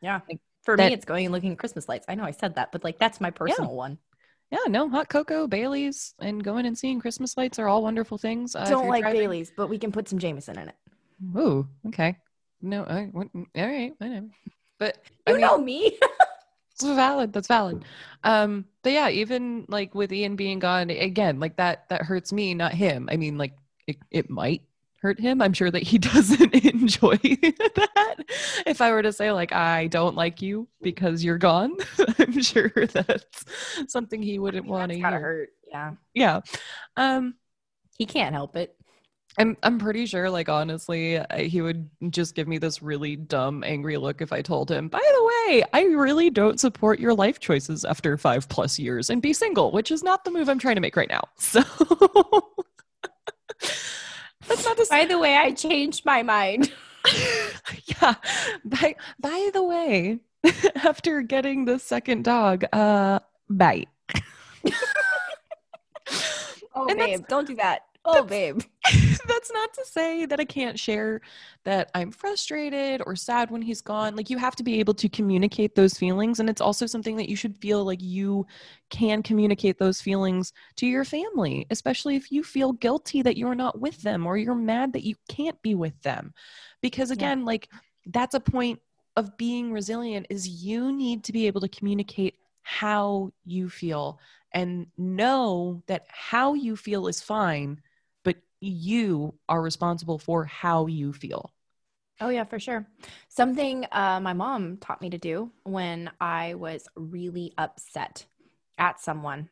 Yeah. 0.00 0.20
Like, 0.28 0.40
For 0.62 0.76
that- 0.76 0.88
me, 0.90 0.94
it's 0.94 1.04
going 1.04 1.26
and 1.26 1.32
looking 1.32 1.50
at 1.50 1.58
Christmas 1.58 1.88
lights. 1.88 2.06
I 2.08 2.14
know 2.14 2.22
I 2.22 2.30
said 2.30 2.54
that, 2.54 2.70
but 2.70 2.84
like 2.84 3.00
that's 3.00 3.20
my 3.20 3.30
personal 3.32 3.74
one. 3.74 3.98
Yeah 4.50 4.58
no 4.68 4.88
hot 4.88 5.08
cocoa 5.08 5.46
baileys 5.46 6.14
and 6.20 6.42
going 6.42 6.66
and 6.66 6.76
seeing 6.76 7.00
christmas 7.00 7.36
lights 7.36 7.58
are 7.58 7.68
all 7.68 7.82
wonderful 7.82 8.18
things 8.18 8.54
uh, 8.56 8.64
Don't 8.68 8.88
like 8.88 9.02
driving- 9.02 9.20
Bailey's, 9.20 9.52
but 9.56 9.68
we 9.68 9.78
can 9.78 9.92
put 9.92 10.08
some 10.08 10.18
Jameson 10.18 10.58
in 10.58 10.68
it. 10.68 10.76
Ooh, 11.36 11.66
okay 11.88 12.16
no 12.62 12.84
I, 12.84 13.10
all 13.14 13.34
right 13.56 13.92
whatever 13.98 14.26
but 14.78 14.98
I 15.26 15.30
You 15.32 15.36
mean, 15.36 15.40
know 15.46 15.58
me. 15.58 15.98
That's 16.80 16.96
valid. 16.96 17.32
That's 17.34 17.48
valid. 17.48 17.84
Um, 18.24 18.64
but 18.82 18.92
yeah, 18.92 19.10
even 19.10 19.66
like 19.68 19.94
with 19.94 20.10
Ian 20.10 20.36
being 20.36 20.58
gone 20.58 20.88
again, 20.88 21.38
like 21.38 21.56
that 21.56 21.86
that 21.90 22.00
hurts 22.00 22.32
me, 22.32 22.54
not 22.54 22.72
him. 22.72 23.06
I 23.12 23.18
mean, 23.18 23.36
like 23.36 23.52
it, 23.86 23.98
it 24.10 24.30
might 24.30 24.62
hurt 25.00 25.18
him. 25.20 25.40
I'm 25.42 25.52
sure 25.52 25.70
that 25.70 25.82
he 25.82 25.98
doesn't 26.12 26.54
enjoy 26.54 27.16
that. 27.22 28.16
If 28.66 28.80
I 28.80 28.92
were 28.92 29.02
to 29.02 29.12
say 29.12 29.32
like 29.32 29.52
I 29.52 29.86
don't 29.88 30.16
like 30.16 30.42
you 30.42 30.68
because 30.82 31.24
you're 31.24 31.38
gone, 31.38 31.72
I'm 32.18 32.40
sure 32.42 32.70
that's 32.70 33.44
something 33.88 34.22
he 34.22 34.38
wouldn't 34.38 34.66
want 34.66 34.92
to 34.92 34.98
hear. 34.98 35.10
hurt. 35.20 35.48
Yeah. 35.68 35.92
Yeah. 36.14 36.40
Um, 36.96 37.34
He 37.98 38.06
can't 38.06 38.34
help 38.34 38.56
it. 38.56 38.74
I'm 39.38 39.56
I'm 39.62 39.78
pretty 39.78 40.06
sure, 40.06 40.28
like 40.28 40.48
honestly, 40.48 41.20
he 41.36 41.62
would 41.62 41.88
just 42.10 42.34
give 42.34 42.48
me 42.48 42.58
this 42.58 42.82
really 42.82 43.14
dumb, 43.14 43.62
angry 43.62 43.96
look 43.96 44.20
if 44.20 44.32
I 44.32 44.42
told 44.42 44.68
him. 44.70 44.88
By 44.88 44.98
the 44.98 45.24
way, 45.24 45.62
I 45.72 45.82
really 45.84 46.30
don't 46.30 46.58
support 46.58 46.98
your 46.98 47.14
life 47.14 47.38
choices 47.38 47.84
after 47.84 48.18
five 48.18 48.48
plus 48.48 48.76
years 48.76 49.08
and 49.08 49.22
be 49.22 49.32
single, 49.32 49.70
which 49.70 49.92
is 49.92 50.02
not 50.02 50.24
the 50.24 50.32
move 50.32 50.48
I'm 50.48 50.58
trying 50.58 50.74
to 50.74 50.80
make 50.80 50.96
right 50.96 51.08
now. 51.08 51.22
So 51.38 51.62
that's 54.50 54.64
not 54.64 54.76
the 54.76 54.86
By 54.90 55.04
the 55.06 55.18
way, 55.18 55.36
I 55.36 55.52
changed 55.52 56.04
my 56.04 56.22
mind. 56.22 56.72
yeah. 57.86 58.14
By 58.64 58.96
by 59.18 59.50
the 59.54 59.62
way, 59.62 60.18
after 60.84 61.22
getting 61.22 61.64
the 61.64 61.78
second 61.78 62.24
dog, 62.24 62.64
uh, 62.72 63.20
bye. 63.48 63.86
Oh, 66.72 66.86
And 66.88 66.98
babe, 66.98 67.26
don't 67.28 67.48
do 67.48 67.56
that. 67.56 67.82
Oh, 68.04 68.24
babe. 68.24 68.62
that's 69.28 69.52
not 69.52 69.72
to 69.74 69.84
say 69.84 70.24
that 70.24 70.40
I 70.40 70.44
can't 70.44 70.78
share 70.78 71.20
that 71.64 71.90
I'm 71.94 72.10
frustrated 72.10 73.02
or 73.04 73.14
sad 73.14 73.50
when 73.50 73.60
he's 73.60 73.82
gone. 73.82 74.16
Like, 74.16 74.30
you 74.30 74.38
have 74.38 74.56
to 74.56 74.62
be 74.62 74.80
able 74.80 74.94
to 74.94 75.08
communicate 75.08 75.74
those 75.74 75.98
feelings. 75.98 76.40
And 76.40 76.48
it's 76.48 76.62
also 76.62 76.86
something 76.86 77.16
that 77.16 77.28
you 77.28 77.36
should 77.36 77.58
feel 77.58 77.84
like 77.84 78.00
you 78.02 78.46
can 78.88 79.22
communicate 79.22 79.78
those 79.78 80.00
feelings 80.00 80.52
to 80.76 80.86
your 80.86 81.04
family, 81.04 81.66
especially 81.70 82.16
if 82.16 82.32
you 82.32 82.42
feel 82.42 82.72
guilty 82.72 83.20
that 83.22 83.36
you're 83.36 83.54
not 83.54 83.80
with 83.80 84.00
them 84.02 84.26
or 84.26 84.38
you're 84.38 84.54
mad 84.54 84.94
that 84.94 85.04
you 85.04 85.14
can't 85.28 85.60
be 85.62 85.74
with 85.74 86.00
them. 86.02 86.32
Because, 86.80 87.10
Yeah. 87.10 87.16
again, 87.16 87.44
like, 87.44 87.68
that's 88.06 88.34
a 88.34 88.40
point 88.40 88.80
of 89.16 89.36
being 89.36 89.72
resilient 89.72 90.26
is 90.30 90.48
you 90.48 90.90
need 90.90 91.22
to 91.24 91.32
be 91.32 91.46
able 91.46 91.60
to 91.60 91.68
communicate 91.68 92.36
how 92.62 93.30
you 93.44 93.68
feel 93.68 94.18
and 94.52 94.86
know 94.96 95.82
that 95.86 96.06
how 96.08 96.54
you 96.54 96.76
feel 96.76 97.06
is 97.08 97.20
fine 97.20 97.80
you 98.60 99.34
are 99.48 99.60
responsible 99.62 100.18
for 100.18 100.44
how 100.44 100.86
you 100.86 101.12
feel. 101.12 101.52
Oh 102.20 102.28
yeah, 102.28 102.44
for 102.44 102.58
sure. 102.58 102.86
Something 103.28 103.86
uh, 103.92 104.20
my 104.20 104.34
mom 104.34 104.76
taught 104.76 105.00
me 105.00 105.10
to 105.10 105.18
do 105.18 105.50
when 105.64 106.10
I 106.20 106.54
was 106.54 106.86
really 106.94 107.54
upset 107.56 108.26
at 108.76 109.00
someone 109.00 109.48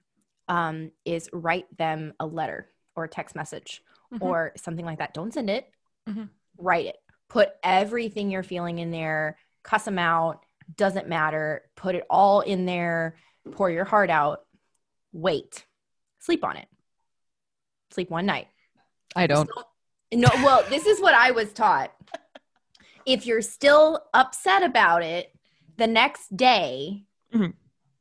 um, 0.49 0.91
is 1.05 1.31
write 1.33 1.75
them 1.77 2.13
a 2.21 2.27
letter 2.27 2.69
or 2.95 3.05
a 3.05 3.09
text 3.09 3.35
message 3.35 3.83
Mhm. 4.13 4.23
or 4.23 4.53
something 4.57 4.85
like 4.85 4.99
that. 4.99 5.13
Don't 5.15 5.33
send 5.33 5.51
it. 5.51 5.71
Mhm. 6.07 6.29
Write 6.57 6.87
it. 6.87 6.97
Put 7.29 7.51
everything 7.63 8.31
you're 8.31 8.43
feeling 8.43 8.79
in 8.79 8.91
there. 8.91 9.39
Cuss 9.63 9.85
them 9.85 9.99
out. 9.99 10.45
Doesn't 10.77 11.09
matter. 11.09 11.71
Put 11.77 11.95
it 11.95 12.07
all 12.11 12.41
in 12.41 12.65
there. 12.67 13.17
Pour 13.53 13.71
your 13.71 13.85
heart 13.85 14.09
out. 14.11 14.47
Wait. 15.13 15.67
Sleep 16.19 16.43
on 16.45 16.57
it. 16.57 16.69
Sleep 17.91 18.11
one 18.11 18.27
night. 18.27 18.49
I 19.19 19.27
don't. 19.27 19.51
No, 20.13 20.29
well, 20.37 20.65
this 20.71 20.87
is 20.87 21.01
what 21.01 21.15
I 21.15 21.31
was 21.33 21.53
taught. 21.53 21.93
If 23.07 23.25
you're 23.25 23.41
still 23.41 24.05
upset 24.13 24.63
about 24.63 25.03
it 25.03 25.35
the 25.79 25.87
next 25.87 26.37
day, 26.37 27.05
Mhm. 27.33 27.55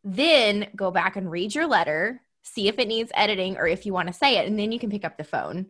then 0.03 0.69
go 0.75 0.91
back 0.91 1.15
and 1.15 1.31
read 1.31 1.55
your 1.55 1.65
letter, 1.65 2.21
see 2.43 2.67
if 2.67 2.77
it 2.77 2.89
needs 2.89 3.09
editing 3.15 3.55
or 3.55 3.67
if 3.67 3.85
you 3.85 3.93
want 3.93 4.07
to 4.07 4.13
say 4.13 4.37
it, 4.37 4.47
and 4.47 4.59
then 4.59 4.73
you 4.73 4.79
can 4.79 4.89
pick 4.89 5.05
up 5.05 5.17
the 5.17 5.23
phone. 5.23 5.67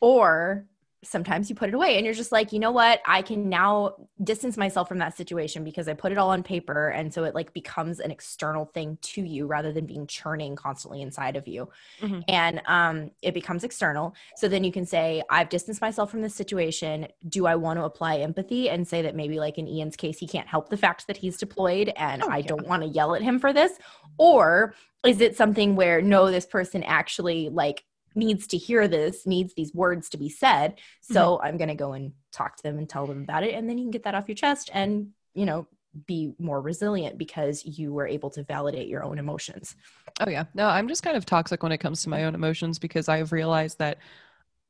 Or 0.00 0.66
sometimes 1.04 1.48
you 1.48 1.54
put 1.54 1.68
it 1.68 1.74
away 1.74 1.96
and 1.96 2.04
you're 2.04 2.14
just 2.14 2.32
like, 2.32 2.52
you 2.52 2.58
know 2.58 2.72
what? 2.72 3.00
I 3.06 3.22
can 3.22 3.48
now 3.48 3.94
distance 4.24 4.56
myself 4.56 4.88
from 4.88 4.98
that 4.98 5.16
situation 5.16 5.62
because 5.62 5.86
I 5.86 5.94
put 5.94 6.10
it 6.10 6.18
all 6.18 6.30
on 6.30 6.42
paper. 6.42 6.88
And 6.88 7.14
so 7.14 7.22
it 7.24 7.34
like 7.36 7.52
becomes 7.52 8.00
an 8.00 8.10
external 8.10 8.64
thing 8.64 8.98
to 9.02 9.22
you 9.22 9.46
rather 9.46 9.72
than 9.72 9.86
being 9.86 10.08
churning 10.08 10.56
constantly 10.56 11.00
inside 11.02 11.36
of 11.36 11.46
you. 11.46 11.68
Mhm. 12.00 12.24
And 12.26 12.62
um, 12.66 13.10
it 13.22 13.32
becomes 13.32 13.62
external. 13.62 14.14
So 14.36 14.48
then 14.48 14.64
you 14.64 14.72
can 14.72 14.84
say, 14.86 15.22
I've 15.30 15.48
distanced 15.48 15.80
myself 15.80 16.10
from 16.10 16.22
this 16.22 16.34
situation. 16.34 17.06
Do 17.28 17.46
I 17.46 17.54
want 17.54 17.78
to 17.78 17.84
apply 17.84 18.18
empathy 18.18 18.68
and 18.68 18.86
say 18.86 19.02
that 19.02 19.14
maybe, 19.14 19.38
like 19.38 19.56
in 19.56 19.68
Ian's 19.68 19.96
case, 19.96 20.18
he 20.18 20.26
can't 20.26 20.48
help 20.48 20.68
the 20.68 20.76
fact 20.76 21.06
that 21.06 21.16
he's 21.16 21.36
deployed 21.36 21.92
and 21.96 22.24
Oh, 22.24 22.28
I 22.28 22.38
yeah. 22.38 22.46
don't 22.48 22.66
want 22.66 22.82
to 22.82 22.88
yell 22.88 23.14
at 23.14 23.22
him 23.22 23.38
for 23.38 23.52
this? 23.52 23.72
Or 24.18 24.74
is 25.06 25.20
it 25.20 25.36
something 25.36 25.76
where 25.76 26.02
no, 26.02 26.28
this 26.28 26.44
person 26.44 26.82
actually 26.82 27.50
like 27.50 27.84
needs 28.14 28.46
to 28.48 28.56
hear 28.58 28.88
this, 28.88 29.26
needs 29.26 29.54
these 29.54 29.74
words 29.74 30.08
to 30.10 30.18
be 30.18 30.28
said. 30.28 30.78
So 31.00 31.38
Mm-hmm. 31.38 31.42
I'm 31.42 31.56
going 31.56 31.68
to 31.68 31.74
go 31.74 31.92
and 31.92 32.12
talk 32.32 32.56
to 32.56 32.62
them 32.62 32.78
and 32.78 32.88
tell 32.88 33.06
them 33.06 33.22
about 33.22 33.44
it. 33.44 33.54
And 33.54 33.68
then 33.68 33.78
you 33.78 33.84
can 33.84 33.90
get 33.90 34.04
that 34.04 34.14
off 34.14 34.28
your 34.28 34.34
chest 34.36 34.70
and, 34.72 35.08
you 35.34 35.46
know, 35.46 35.66
be 36.06 36.32
more 36.38 36.60
resilient 36.60 37.18
because 37.18 37.64
you 37.64 37.92
were 37.92 38.06
able 38.06 38.30
to 38.30 38.44
validate 38.44 38.88
your 38.88 39.04
own 39.04 39.18
emotions. 39.18 39.74
Oh 40.20 40.28
yeah. 40.30 40.44
No, 40.54 40.66
I'm 40.66 40.88
just 40.88 41.02
kind 41.02 41.16
of 41.16 41.24
toxic 41.26 41.62
when 41.62 41.72
it 41.72 41.78
comes 41.78 42.02
to 42.02 42.08
my 42.08 42.24
own 42.24 42.34
emotions 42.34 42.78
because 42.78 43.08
I've 43.08 43.32
realized 43.32 43.78
that 43.78 43.98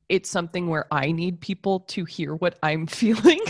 it's 0.09 0.31
something 0.31 0.68
where 0.68 0.87
I 0.92 1.12
need 1.12 1.40
people 1.40 1.81
to 1.81 2.05
hear 2.05 2.35
what 2.35 2.59
I'm 2.62 2.87
feeling. 2.88 3.40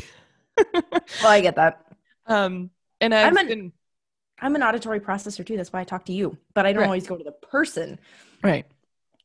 Well, 1.20 1.30
I 1.32 1.40
get 1.40 1.56
that. 1.56 1.84
um 2.26 2.70
and 3.00 3.14
I've 3.14 3.28
I'm 3.28 3.36
an- 3.36 3.46
been 3.46 3.72
I'm 4.40 4.56
an 4.56 4.62
auditory 4.62 5.00
processor 5.00 5.44
too. 5.46 5.56
That's 5.56 5.72
why 5.72 5.80
I 5.80 5.84
talk 5.84 6.06
to 6.06 6.12
you, 6.12 6.38
but 6.54 6.66
I 6.66 6.72
don't 6.72 6.82
Right. 6.82 6.86
always 6.86 7.06
go 7.06 7.16
to 7.16 7.24
the 7.24 7.32
person. 7.32 7.98
Right. 8.42 8.66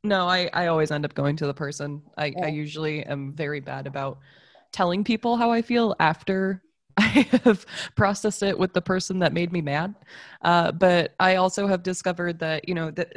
No, 0.04 0.28
I, 0.28 0.50
I 0.54 0.68
always 0.68 0.92
end 0.92 1.06
up 1.06 1.14
going 1.14 1.36
to 1.38 1.48
the 1.48 1.54
person. 1.54 2.02
I, 2.18 2.36
Yeah. 2.36 2.46
I 2.46 2.48
usually 2.50 3.04
am 3.06 3.34
very 3.34 3.60
bad 3.60 3.88
about 3.88 4.20
telling 4.72 5.04
people 5.04 5.38
how 5.38 5.52
I 5.52 5.62
feel 5.62 5.96
after 6.00 6.62
I 6.98 7.28
have 7.44 7.66
processed 7.96 8.44
it 8.44 8.58
with 8.60 8.74
the 8.74 8.82
person 8.82 9.20
that 9.20 9.34
made 9.34 9.52
me 9.52 9.62
mad. 9.62 9.96
Uh, 10.42 10.72
but 10.72 11.16
I 11.20 11.36
also 11.38 11.68
have 11.68 11.84
discovered 11.84 12.40
that, 12.40 12.68
you 12.68 12.76
know, 12.76 12.92
that 12.92 13.14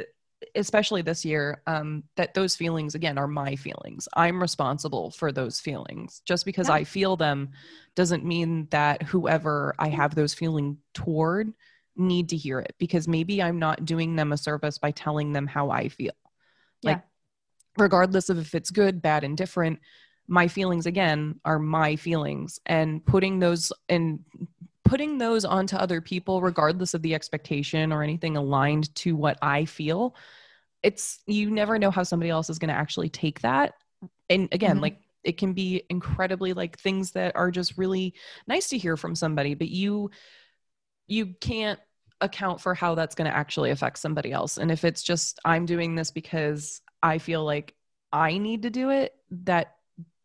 especially 0.55 1.01
this 1.01 1.25
year, 1.25 1.61
um, 1.67 2.03
that 2.15 2.33
those 2.33 2.55
feelings, 2.55 2.95
again, 2.95 3.17
are 3.17 3.27
my 3.27 3.55
feelings. 3.55 4.07
I'm 4.15 4.41
responsible 4.41 5.11
for 5.11 5.31
those 5.31 5.59
feelings. 5.59 6.21
Just 6.25 6.45
because 6.45 6.69
Yeah. 6.69 6.75
I 6.75 6.83
feel 6.85 7.17
them 7.17 7.49
doesn't 7.95 8.23
mean 8.25 8.67
that 8.71 9.03
whoever 9.03 9.75
I 9.77 9.89
have 9.89 10.15
those 10.15 10.33
feeling 10.33 10.77
toward 10.93 11.53
need 11.95 12.29
to 12.29 12.37
hear 12.37 12.59
it 12.59 12.75
because 12.79 13.07
maybe 13.07 13.41
I'm 13.43 13.59
not 13.59 13.85
doing 13.85 14.15
them 14.15 14.31
a 14.31 14.37
service 14.37 14.77
by 14.77 14.91
telling 14.91 15.33
them 15.33 15.47
how 15.47 15.69
I 15.71 15.89
feel. 15.89 16.13
Like, 16.83 17.01
regardless 17.77 18.29
of 18.29 18.37
if 18.37 18.55
it's 18.55 18.71
good, 18.71 19.01
bad, 19.01 19.23
and 19.23 19.37
different, 19.37 19.79
my 20.27 20.47
feelings 20.47 20.85
again 20.85 21.39
are 21.45 21.59
my 21.59 21.95
feelings, 21.95 22.59
and 22.65 23.05
putting 23.05 23.39
those 23.39 23.71
and 23.89 24.19
putting 24.83 25.17
those 25.17 25.45
onto 25.45 25.75
other 25.75 26.01
people, 26.01 26.41
regardless 26.41 26.93
of 26.93 27.01
the 27.01 27.13
expectation 27.13 27.91
or 27.91 28.03
anything 28.03 28.37
aligned 28.37 28.93
to 28.95 29.15
what 29.15 29.37
I 29.41 29.65
feel, 29.65 30.15
it's 30.83 31.19
you 31.27 31.51
never 31.51 31.77
know 31.79 31.91
how 31.91 32.03
somebody 32.03 32.29
else 32.29 32.49
is 32.49 32.59
going 32.59 32.69
to 32.69 32.75
actually 32.75 33.09
take 33.09 33.41
that. 33.41 33.73
And 34.29 34.47
again, 34.51 34.77
Mhm. 34.77 34.81
like 34.81 34.99
it 35.23 35.37
can 35.37 35.53
be 35.53 35.83
incredibly 35.89 36.53
like 36.53 36.79
things 36.79 37.11
that 37.11 37.35
are 37.35 37.51
just 37.51 37.77
really 37.77 38.13
nice 38.47 38.69
to 38.69 38.77
hear 38.77 38.95
from 38.95 39.15
somebody, 39.15 39.55
but 39.55 39.69
you 39.69 40.11
you 41.07 41.27
can't 41.41 41.79
account 42.21 42.61
for 42.61 42.73
how 42.73 42.95
that's 42.95 43.15
going 43.15 43.29
to 43.29 43.35
actually 43.35 43.71
affect 43.71 43.99
somebody 43.99 44.31
else. 44.31 44.57
And 44.57 44.71
if 44.71 44.83
it's 44.83 45.03
just 45.03 45.39
I'm 45.45 45.65
doing 45.65 45.95
this 45.95 46.11
because 46.11 46.81
I 47.03 47.17
feel 47.17 47.43
like 47.43 47.75
I 48.11 48.37
need 48.37 48.63
to 48.63 48.69
do 48.69 48.89
it, 48.89 49.13
that 49.43 49.75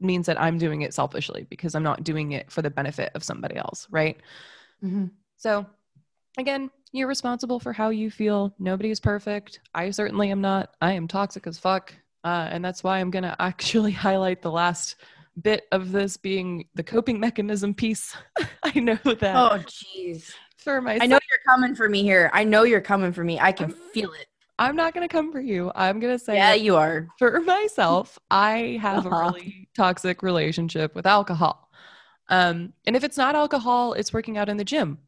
means 0.01 0.27
that 0.27 0.41
I'm 0.41 0.59
doing 0.59 0.83
it 0.83 0.95
selfishly 0.95 1.47
because 1.49 1.75
I'm 1.75 1.83
not 1.83 2.05
doing 2.05 2.33
it 2.33 2.51
for 2.51 2.63
the 2.63 2.71
benefit 2.71 3.13
of 3.15 3.23
somebody 3.23 3.57
else, 3.57 3.87
right? 3.91 4.19
Mm-hmm. 4.83 5.07
So, 5.37 5.67
again, 6.39 6.71
you're 6.93 7.09
responsible 7.09 7.61
for 7.61 7.73
how 7.73 7.91
you 7.91 8.11
feel. 8.11 8.55
Nobody 8.59 8.91
is 8.91 9.01
perfect. 9.01 9.61
I 9.75 9.91
certainly 9.91 10.31
am 10.31 10.41
not. 10.41 10.75
I 10.81 10.93
am 10.93 11.09
toxic 11.09 11.47
as 11.47 11.59
fuck. 11.59 11.95
Uh, 12.25 12.49
and 12.51 12.65
that's 12.65 12.85
why 12.85 12.99
I'm 12.99 13.11
going 13.11 13.23
to 13.23 13.37
actually 13.41 13.93
highlight 13.93 14.43
the 14.43 14.51
last 14.51 14.97
bit 15.41 15.67
of 15.73 15.93
this 15.93 16.17
being 16.17 16.67
the 16.75 16.83
coping 16.83 17.19
mechanism 17.19 17.75
piece. 17.75 18.15
I 18.63 18.79
know 18.81 18.99
that 19.05 19.37
Oh, 19.37 19.59
jeez. 19.59 20.33
For 20.63 20.81
myself, 20.81 21.03
I 21.03 21.07
know 21.07 21.19
you're 21.31 21.55
coming 21.55 21.75
for 21.75 21.89
me 21.89 22.03
here. 22.03 22.31
I 22.33 22.45
know 22.45 22.63
you're 22.65 22.81
coming 22.81 23.13
for 23.13 23.25
me. 23.25 23.39
I 23.41 23.53
can 23.53 23.71
feel 23.71 24.13
it. 24.13 24.27
I'm 24.59 24.77
not 24.77 24.95
going 24.95 25.07
to 25.07 25.13
come 25.13 25.33
for 25.33 25.41
you. 25.41 25.73
I'm 25.75 25.99
going 25.99 26.17
to 26.17 26.23
say 26.25 26.37
Yeah, 26.37 26.55
you 26.55 26.77
are. 26.77 27.09
for 27.19 27.41
myself, 27.41 28.19
I 28.31 28.79
have 28.81 29.07
Uh-huh. 29.07 29.17
a 29.17 29.33
really 29.33 29.69
toxic 29.77 30.23
relationship 30.23 30.95
with 30.95 31.07
alcohol. 31.07 31.69
Um, 32.29 32.73
and 32.87 32.95
if 32.97 33.03
it's 33.05 33.17
not 33.17 33.35
alcohol, 33.35 33.95
it's 33.95 34.13
working 34.13 34.39
out 34.39 34.49
in 34.49 34.57
the 34.57 34.65
gym. 34.65 34.99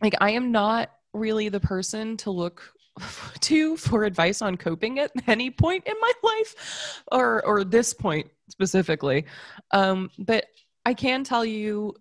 Like 0.00 0.14
I 0.20 0.30
am 0.30 0.52
not 0.52 0.90
really 1.12 1.48
the 1.48 1.60
person 1.60 2.16
to 2.18 2.30
look 2.30 2.72
to 3.40 3.76
for 3.76 4.04
advice 4.04 4.42
on 4.42 4.56
coping 4.56 4.98
at 4.98 5.12
any 5.26 5.50
point 5.50 5.86
in 5.86 5.94
my 6.00 6.12
life 6.22 7.02
or 7.12 7.44
or 7.44 7.64
this 7.64 7.92
point 7.94 8.28
specifically. 8.48 9.26
Um, 9.72 10.10
but 10.18 10.46
I 10.86 10.94
can 10.94 11.24
tell 11.24 11.44
you 11.44 11.94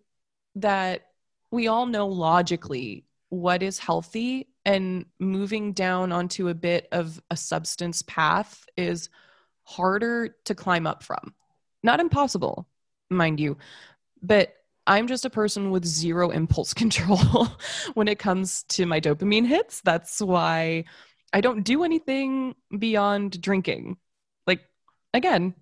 that 0.56 1.07
we 1.52 1.68
all 1.68 1.86
know 1.86 2.08
logically 2.08 3.06
what 3.30 3.64
is 3.64 3.80
healthy 3.80 4.48
and 4.66 5.06
moving 5.20 5.74
down 5.74 6.12
onto 6.12 6.50
a 6.50 6.54
bit 6.54 6.88
of 6.92 7.22
a 7.32 7.38
substance 7.38 8.02
path 8.02 8.66
is 8.76 9.10
harder 9.64 10.36
to 10.46 10.56
climb 10.56 10.88
up 10.88 11.04
from. 11.04 11.34
Not 11.84 12.00
impossible, 12.00 12.68
mind 13.10 13.40
you, 13.40 13.58
but 14.22 14.54
I'm 14.88 15.08
just 15.08 15.26
a 15.26 15.30
person 15.30 15.72
with 15.72 15.86
zero 15.86 16.30
impulse 16.32 16.74
control 16.74 17.48
when 17.94 18.08
it 18.08 18.20
comes 18.20 18.64
to 18.70 18.86
my 18.86 19.00
dopamine 19.00 19.46
hits. 19.46 19.82
That's 19.82 20.22
why 20.22 20.86
I 21.34 21.42
don't 21.42 21.64
do 21.64 21.84
anything 21.84 22.56
beyond 22.78 23.42
drinking. 23.42 23.98
Like, 24.46 24.62
again, 25.14 25.54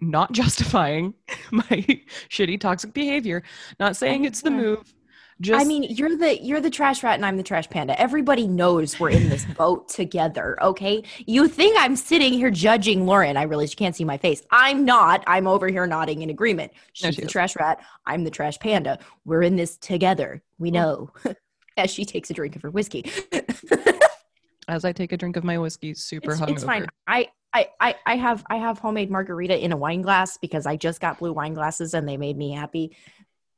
not 0.00 0.32
justifying 0.32 1.14
my 1.50 1.62
shitty 2.28 2.60
toxic 2.60 2.92
behavior, 2.92 3.42
not 3.80 3.96
saying 3.96 4.24
it's 4.24 4.42
the 4.42 4.50
move. 4.50 4.92
Just 5.40 5.60
I 5.60 5.68
mean, 5.68 5.82
you're 5.82 6.16
the 6.16 6.42
you're 6.42 6.62
the 6.62 6.70
trash 6.70 7.02
rat 7.02 7.16
and 7.16 7.26
I'm 7.26 7.36
the 7.36 7.42
trash 7.42 7.68
panda. 7.68 7.98
Everybody 8.00 8.48
knows 8.48 8.98
we're 8.98 9.10
in 9.10 9.28
this 9.28 9.44
boat 9.56 9.88
together, 9.88 10.62
okay? 10.62 11.02
You 11.26 11.46
think 11.46 11.76
I'm 11.78 11.94
sitting 11.94 12.32
here 12.32 12.50
judging 12.50 13.04
Lauren. 13.04 13.36
I 13.36 13.42
realize 13.42 13.70
you 13.72 13.76
can't 13.76 13.94
see 13.94 14.04
my 14.04 14.16
face. 14.16 14.42
I'm 14.50 14.86
not. 14.86 15.22
I'm 15.26 15.46
over 15.46 15.68
here 15.68 15.86
nodding 15.86 16.22
in 16.22 16.30
agreement. 16.30 16.72
No, 16.72 16.78
She's 16.92 17.16
she 17.16 17.20
the 17.20 17.26
is. 17.26 17.32
trash 17.32 17.54
rat. 17.56 17.80
I'm 18.06 18.24
the 18.24 18.30
trash 18.30 18.58
panda. 18.58 18.98
We're 19.26 19.42
in 19.42 19.56
this 19.56 19.76
together. 19.76 20.42
We 20.58 20.70
know. 20.70 21.10
As 21.76 21.90
she 21.90 22.06
takes 22.06 22.30
a 22.30 22.32
drink 22.32 22.56
of 22.56 22.62
her 22.62 22.70
whiskey. 22.70 23.04
as 24.68 24.86
I 24.86 24.92
take 24.92 25.12
a 25.12 25.16
drink 25.18 25.36
of 25.36 25.44
my 25.44 25.58
whiskey, 25.58 25.92
super 25.92 26.30
it's, 26.30 26.40
hungover. 26.40 26.50
it's 26.52 26.64
fine. 26.64 26.86
I, 27.06 27.28
I 27.52 27.68
I 27.78 27.94
I 28.06 28.16
have 28.16 28.44
I 28.48 28.56
have 28.56 28.78
homemade 28.78 29.10
margarita 29.10 29.62
in 29.62 29.72
a 29.72 29.76
wine 29.76 30.00
glass 30.00 30.38
because 30.38 30.64
I 30.64 30.76
just 30.76 31.00
got 31.00 31.18
blue 31.18 31.34
wine 31.34 31.52
glasses 31.52 31.92
and 31.92 32.08
they 32.08 32.16
made 32.16 32.36
me 32.36 32.52
happy. 32.52 32.96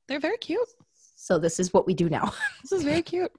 They're 0.09 0.21
very 0.21 0.39
cute. 0.39 0.69
So 1.29 1.39
this 1.39 1.61
is 1.61 1.75
what 1.75 1.87
we 1.87 1.93
do 1.93 2.09
now. 2.09 2.33
This 2.63 2.73
is 2.73 2.83
very 2.85 3.03
cute. 3.03 3.31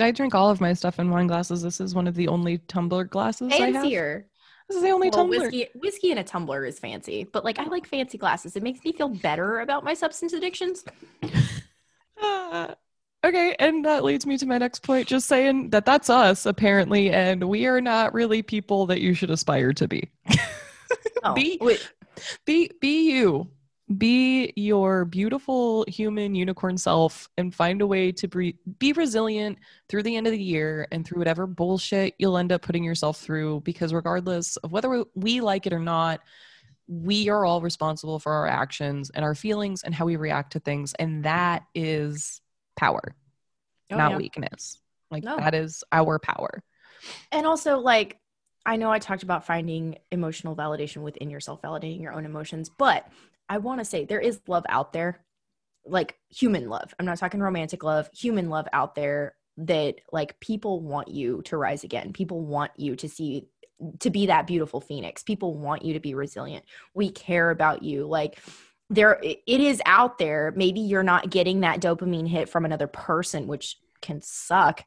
I 0.00 0.10
drink 0.10 0.34
all 0.34 0.50
of 0.50 0.60
my 0.60 0.72
stuff 0.72 0.98
in 0.98 1.08
wine 1.08 1.28
glasses. 1.28 1.62
This 1.62 1.80
is 1.80 1.94
one 1.94 2.08
of 2.08 2.16
the 2.16 2.26
only 2.26 2.58
tumbler 2.58 3.04
glasses 3.04 3.52
I 3.52 3.66
have. 3.66 3.74
Fancier. 3.74 4.26
This 4.68 4.78
is 4.78 4.82
the 4.82 4.90
only 4.90 5.08
Well, 5.10 5.18
tumbler. 5.20 5.38
whiskey 5.42 5.68
whiskey 5.76 6.10
in 6.10 6.18
a 6.18 6.24
tumbler 6.24 6.64
is 6.64 6.80
fancy, 6.80 7.22
but 7.22 7.44
like 7.44 7.60
I 7.60 7.64
like 7.66 7.86
fancy 7.86 8.18
glasses. 8.18 8.56
It 8.56 8.64
makes 8.64 8.84
me 8.84 8.92
feel 8.92 9.08
better 9.08 9.60
about 9.60 9.84
my 9.84 9.94
substance 9.94 10.32
addictions. 10.32 10.84
Ah. 12.20 12.74
okay, 13.24 13.54
and 13.60 13.84
that 13.84 14.02
leads 14.02 14.26
me 14.26 14.36
to 14.38 14.46
my 14.46 14.58
next 14.58 14.82
point. 14.82 15.06
Just 15.06 15.28
saying 15.28 15.70
that 15.70 15.86
that's 15.86 16.10
us 16.10 16.44
apparently, 16.44 17.10
and 17.12 17.44
we 17.44 17.66
are 17.66 17.80
not 17.80 18.14
really 18.14 18.42
people 18.42 18.84
that 18.86 19.00
you 19.00 19.14
should 19.14 19.30
aspire 19.30 19.72
to 19.74 19.86
be. 19.86 20.10
Oh, 21.24 21.34
Be- 21.34 21.58
wait, 21.60 21.88
Be 22.44 22.70
be 22.80 23.10
you. 23.10 23.48
Be 23.96 24.52
your 24.56 25.04
beautiful 25.04 25.84
human 25.86 26.34
unicorn 26.34 26.76
self 26.76 27.28
and 27.38 27.54
find 27.54 27.80
a 27.80 27.86
way 27.86 28.10
to 28.12 28.26
be, 28.26 28.56
be 28.80 28.92
resilient 28.92 29.58
through 29.88 30.02
the 30.02 30.16
end 30.16 30.26
of 30.26 30.32
the 30.32 30.42
year 30.42 30.88
and 30.90 31.06
through 31.06 31.18
whatever 31.18 31.46
bullshit 31.46 32.14
you'll 32.18 32.36
end 32.36 32.50
up 32.50 32.62
putting 32.62 32.82
yourself 32.82 33.18
through. 33.20 33.60
Because 33.60 33.94
regardless 33.94 34.56
of 34.56 34.72
whether 34.72 35.04
we 35.14 35.40
like 35.40 35.66
it 35.66 35.72
or 35.72 35.78
not, 35.78 36.20
we 36.88 37.28
are 37.28 37.44
all 37.44 37.60
responsible 37.60 38.18
for 38.18 38.32
our 38.32 38.46
actions 38.46 39.10
and 39.10 39.24
our 39.24 39.34
feelings 39.34 39.82
and 39.82 39.94
how 39.94 40.04
we 40.04 40.16
react 40.16 40.52
to 40.52 40.60
things. 40.60 40.92
And 40.94 41.24
that 41.24 41.64
is 41.74 42.40
power, 42.76 43.14
oh, 43.92 43.96
not 43.96 44.12
yeah. 44.12 44.16
weakness. 44.16 44.80
Like 45.10 45.22
No. 45.22 45.36
that 45.36 45.54
is 45.54 45.84
our 45.92 46.18
power. 46.18 46.62
And 47.30 47.46
also, 47.46 47.78
like, 47.78 48.18
I 48.64 48.76
know 48.76 48.90
I 48.90 48.98
talked 48.98 49.22
about 49.22 49.46
finding 49.46 49.98
emotional 50.10 50.56
validation 50.56 51.02
within 51.02 51.30
yourself, 51.30 51.62
validating 51.62 52.02
your 52.02 52.12
own 52.12 52.24
emotions, 52.24 52.68
but 52.68 53.06
I 53.48 53.58
want 53.58 53.80
to 53.80 53.84
say 53.84 54.04
there 54.04 54.20
is 54.20 54.40
love 54.46 54.64
out 54.68 54.92
there, 54.92 55.24
like 55.84 56.16
human 56.28 56.68
love. 56.68 56.94
I'm 56.98 57.06
not 57.06 57.18
talking 57.18 57.40
romantic 57.40 57.82
love, 57.82 58.08
human 58.12 58.50
love 58.50 58.66
out 58.72 58.94
there 58.94 59.34
that, 59.58 59.96
like, 60.12 60.38
people 60.40 60.80
want 60.80 61.08
you 61.08 61.40
to 61.46 61.56
rise 61.56 61.82
again. 61.82 62.12
People 62.12 62.44
want 62.44 62.72
you 62.76 62.94
to 62.96 63.08
see, 63.08 63.46
to 64.00 64.10
be 64.10 64.26
that 64.26 64.46
beautiful 64.46 64.80
phoenix. 64.80 65.22
People 65.22 65.54
want 65.54 65.82
you 65.82 65.94
to 65.94 66.00
be 66.00 66.14
resilient. 66.14 66.64
We 66.92 67.10
care 67.10 67.50
about 67.50 67.82
you. 67.82 68.06
Like, 68.06 68.38
there, 68.90 69.18
it 69.22 69.42
is 69.46 69.80
out 69.86 70.18
there. 70.18 70.52
Maybe 70.54 70.80
you're 70.80 71.02
not 71.02 71.30
getting 71.30 71.60
that 71.60 71.80
dopamine 71.80 72.28
hit 72.28 72.48
from 72.48 72.64
another 72.64 72.86
person, 72.86 73.46
which 73.46 73.78
can 74.02 74.20
suck, 74.20 74.84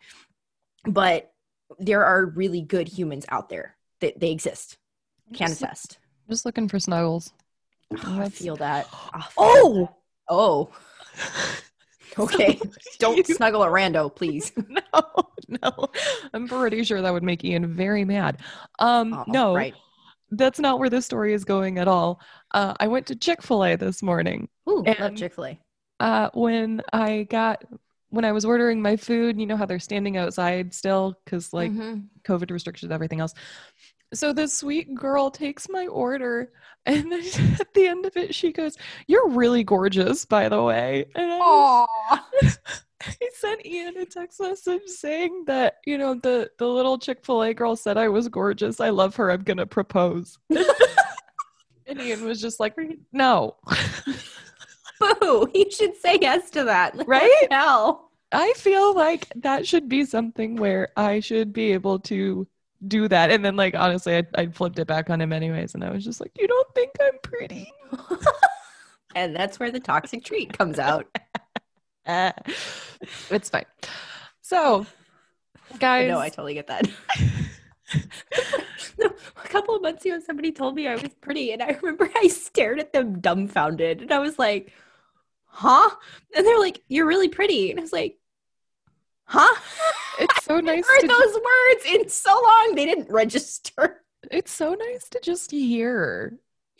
but 0.86 1.32
there 1.80 2.06
are 2.06 2.26
really 2.28 2.62
good 2.62 2.88
humans 2.88 3.26
out 3.30 3.50
there 3.50 3.76
that 4.02 4.20
they 4.20 4.32
exist. 4.32 4.78
Just, 5.32 5.62
attest. 5.62 6.00
just 6.30 6.46
looking 6.46 6.68
for 6.68 6.80
snuggles. 6.80 7.34
Oh, 8.06 8.22
I 8.22 8.30
feel 8.30 8.56
that. 8.58 8.88
I 9.14 9.22
feel 9.22 9.30
Oh! 9.38 9.80
that. 9.82 9.94
oh. 10.30 10.70
Okay. 12.18 12.60
Don't 13.00 13.26
snuggle 13.26 13.64
a 13.64 13.68
rando, 13.68 14.14
please. 14.14 14.52
no, 14.68 15.02
no. 15.48 15.88
I'm 16.34 16.48
pretty 16.50 16.84
sure 16.84 17.02
that 17.02 17.14
would 17.14 17.24
make 17.24 17.46
Ian 17.46 17.68
very 17.74 18.04
mad. 18.04 18.42
Um, 18.80 19.14
Oh, 19.14 19.24
no, 19.28 19.56
Right. 19.56 19.76
that's 20.32 20.60
not 20.60 20.80
where 20.80 20.90
this 20.90 21.06
story 21.06 21.34
is 21.34 21.46
going 21.46 21.78
at 21.78 21.88
all. 21.88 22.20
Uh, 22.54 22.74
I 22.80 22.88
went 22.88 23.06
to 23.08 23.16
Chick 23.16 23.42
Fil 23.42 23.64
A 23.64 23.76
this 23.78 24.02
morning. 24.02 24.50
Ooh, 24.68 24.84
love 25.00 25.16
Chick 25.16 25.34
Fil 25.34 25.46
A. 25.46 25.60
Uh, 26.00 26.30
when 26.34 26.82
I 26.92 27.24
got 27.30 27.64
when 28.10 28.26
I 28.26 28.32
was 28.32 28.44
ordering 28.44 28.82
my 28.82 28.98
food, 28.98 29.40
you 29.40 29.46
know 29.46 29.56
how 29.56 29.66
they're 29.68 29.80
standing 29.80 30.18
outside 30.18 30.74
still 30.74 31.16
because 31.24 31.54
like 31.54 31.72
Mhm. 31.72 32.08
COVID 32.24 32.52
restrictions, 32.52 32.92
everything 32.92 33.20
else. 33.22 33.34
So 34.14 34.34
the 34.34 34.48
sweet 34.48 34.96
girl 34.96 35.30
takes 35.30 35.70
my 35.70 35.86
order, 35.88 36.52
and 36.86 37.12
then 37.12 37.22
at 37.60 37.74
the 37.74 37.88
end 37.88 38.06
of 38.06 38.18
it, 38.18 38.34
she 38.34 38.52
goes, 38.52 38.76
"You're 39.08 39.30
really 39.30 39.64
gorgeous, 39.64 40.26
by 40.26 40.50
the 40.50 40.62
way." 40.64 41.06
And 41.16 41.32
I 41.32 41.38
was- 42.42 42.60
I 43.02 43.30
sent 43.34 43.66
Ian 43.66 43.96
a 43.98 44.06
text 44.06 44.42
message 44.42 44.86
saying 44.88 45.46
that, 45.48 45.76
you 45.86 45.98
know, 45.98 46.16
the, 46.16 46.52
the 46.60 46.68
little 46.68 46.98
Chick 46.98 47.24
fil 47.26 47.44
A 47.44 47.54
girl 47.54 47.78
said 47.78 47.98
I 47.98 48.10
was 48.10 48.28
gorgeous. 48.28 48.82
I 48.82 48.90
love 48.90 49.16
her. 49.16 49.32
I'm 49.32 49.44
going 49.44 49.56
to 49.56 49.66
propose. 49.66 50.38
and 50.50 52.02
Ian 52.02 52.26
was 52.26 52.42
just 52.42 52.60
like, 52.60 52.76
no. 53.14 53.56
Boo. 55.00 55.50
You 55.54 55.72
should 55.72 55.96
say 55.96 56.18
yes 56.22 56.50
to 56.52 56.66
that. 56.66 56.98
Like, 56.98 57.08
Right? 57.08 57.48
hell? 57.50 58.12
I 58.34 58.52
feel 58.58 58.94
like 58.94 59.32
that 59.38 59.66
should 59.66 59.88
be 59.88 60.04
something 60.04 60.58
where 60.58 60.90
I 60.98 61.22
should 61.22 61.54
be 61.54 61.72
able 61.72 62.00
to 62.00 62.48
do 62.88 63.08
that. 63.08 63.32
And 63.32 63.44
then, 63.44 63.56
like, 63.56 63.76
honestly, 63.76 64.18
I, 64.18 64.28
I 64.36 64.48
flipped 64.48 64.80
it 64.80 64.88
back 64.88 65.10
on 65.10 65.22
him 65.22 65.34
anyways. 65.34 65.76
And 65.76 65.84
I 65.84 65.92
was 65.92 66.04
just 66.04 66.20
like, 66.20 66.32
you 66.38 66.48
don't 66.48 66.74
think 66.74 66.92
I'm 67.02 67.20
pretty? 67.22 67.72
and 69.16 69.36
that's 69.36 69.60
where 69.60 69.72
the 69.72 69.80
toxic 69.80 70.24
treat 70.24 70.58
comes 70.58 70.80
out. 70.80 71.08
Eh. 72.06 72.32
it's 73.30 73.50
fine. 73.50 73.66
So, 74.42 74.86
guys. 75.80 76.10
know, 76.10 76.20
I 76.20 76.30
totally 76.30 76.54
get 76.54 76.68
that. 76.68 76.88
No, 79.00 79.08
a 79.44 79.48
couple 79.48 79.76
of 79.76 79.82
months 79.82 80.06
ago, 80.06 80.20
somebody 80.20 80.52
told 80.52 80.76
me 80.76 80.88
I 80.88 80.96
was 80.96 81.14
pretty, 81.22 81.52
and 81.54 81.64
I 81.64 81.78
remember 81.82 82.10
I 82.16 82.28
stared 82.28 82.80
at 82.80 82.92
them 82.92 83.22
dumbfounded, 83.22 84.02
and 84.02 84.12
I 84.12 84.20
was 84.20 84.38
like, 84.38 84.74
"Huh?" 85.46 85.90
And 86.36 86.46
they're 86.46 86.60
like, 86.60 86.82
"You're 86.90 87.06
really 87.06 87.30
pretty," 87.30 87.72
and 87.72 87.80
I 87.80 87.82
was 87.82 87.94
like, 87.94 88.18
"Huh?" 89.30 89.62
it's 90.18 90.44
so 90.44 90.60
I 90.68 90.72
nice 90.72 90.86
heard 90.88 91.08
to 91.08 91.10
those 91.10 91.34
words 91.36 91.86
in 91.86 92.10
so 92.10 92.32
long 92.34 92.76
they 92.76 92.86
didn't 92.86 93.10
register. 93.12 94.04
it's 94.32 94.52
so 94.52 94.74
nice 94.74 95.10
to 95.10 95.20
just 95.22 95.52
hear. 95.52 96.40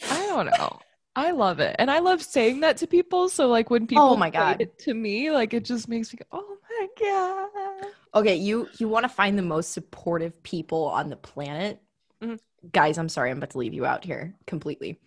I 0.10 0.26
don't 0.28 0.46
know. 0.48 0.80
I 1.16 1.32
love 1.32 1.60
it. 1.60 1.76
And 1.80 1.92
I 1.92 2.00
love 2.00 2.22
saying 2.22 2.62
that 2.62 2.78
to 2.78 2.88
people. 2.88 3.30
So 3.30 3.48
like 3.48 3.70
when 3.70 3.88
people 3.88 4.02
Oh 4.02 4.16
my 4.16 4.30
say 4.32 4.32
God. 4.32 4.58
it 4.60 4.80
to 4.80 4.94
me, 4.94 5.32
like 5.32 5.54
it 5.54 5.66
just 5.66 5.88
makes 5.88 6.14
me 6.14 6.20
go, 6.20 6.26
Oh 6.32 6.58
my 6.70 6.88
God. 7.00 7.92
Okay, 8.16 8.36
you 8.36 8.70
you 8.78 8.88
want 8.88 9.04
to 9.04 9.10
find 9.10 9.38
the 9.38 9.44
most 9.44 9.72
supportive 9.72 10.42
people 10.44 10.86
on 10.86 11.10
the 11.10 11.16
planet, 11.16 11.80
Mhm. 12.22 12.40
guys? 12.72 12.98
I'm 12.98 13.10
sorry, 13.10 13.32
I'm 13.32 13.38
about 13.38 13.52
to 13.52 13.60
leave 13.60 13.74
you 13.74 13.86
out 13.86 14.06
here 14.06 14.36
completely. 14.48 15.00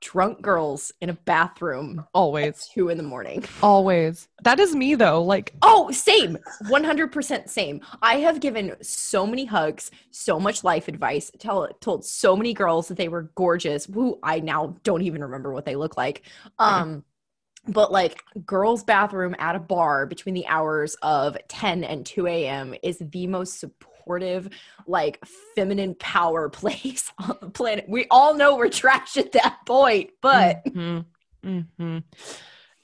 Drunk 0.00 0.40
girls 0.40 0.92
in 1.00 1.10
a 1.10 1.12
bathroom 1.14 1.98
at 1.98 2.04
Always. 2.14 2.68
two 2.72 2.88
in 2.88 2.96
the 2.96 3.02
morning. 3.02 3.44
Always. 3.62 4.28
That 4.44 4.60
is 4.60 4.74
me 4.74 4.94
though. 4.94 5.22
Like, 5.22 5.54
Oh, 5.62 5.90
same. 5.90 6.38
100% 6.70 7.48
same. 7.48 7.80
I 8.00 8.16
have 8.16 8.40
given 8.40 8.76
so 8.80 9.26
many 9.26 9.44
hugs, 9.44 9.90
so 10.10 10.38
much 10.38 10.62
life 10.64 10.88
advice, 10.88 11.30
tell, 11.38 11.68
told 11.80 12.04
so 12.04 12.36
many 12.36 12.54
girls 12.54 12.88
that 12.88 12.96
they 12.96 13.08
were 13.08 13.30
gorgeous, 13.34 13.86
who 13.86 14.18
I 14.22 14.40
now 14.40 14.76
don't 14.84 15.02
even 15.02 15.22
remember 15.22 15.52
what 15.52 15.64
they 15.64 15.76
look 15.76 15.96
like. 15.96 16.22
Um, 16.58 17.04
but 17.66 17.92
like 17.92 18.22
girls' 18.46 18.84
bathroom 18.84 19.34
at 19.38 19.56
a 19.56 19.60
bar 19.60 20.06
between 20.06 20.34
the 20.34 20.46
hours 20.46 20.94
of 21.02 21.36
10 21.48 21.84
and 21.84 22.06
2 22.06 22.26
a.m. 22.26 22.74
is 22.82 22.98
the 22.98 23.26
most 23.26 23.58
supportive, 24.08 24.48
like 24.86 25.22
feminine 25.54 25.94
power 25.96 26.48
place 26.48 27.12
on 27.18 27.36
the 27.40 27.50
planet. 27.50 27.84
We 27.88 28.06
all 28.10 28.34
know 28.34 28.56
we're 28.56 28.68
trash 28.70 29.16
at 29.16 29.32
that 29.32 29.58
point, 29.66 30.10
but 30.22 30.64
Mhm. 30.64 31.04
Mhm. 31.44 32.02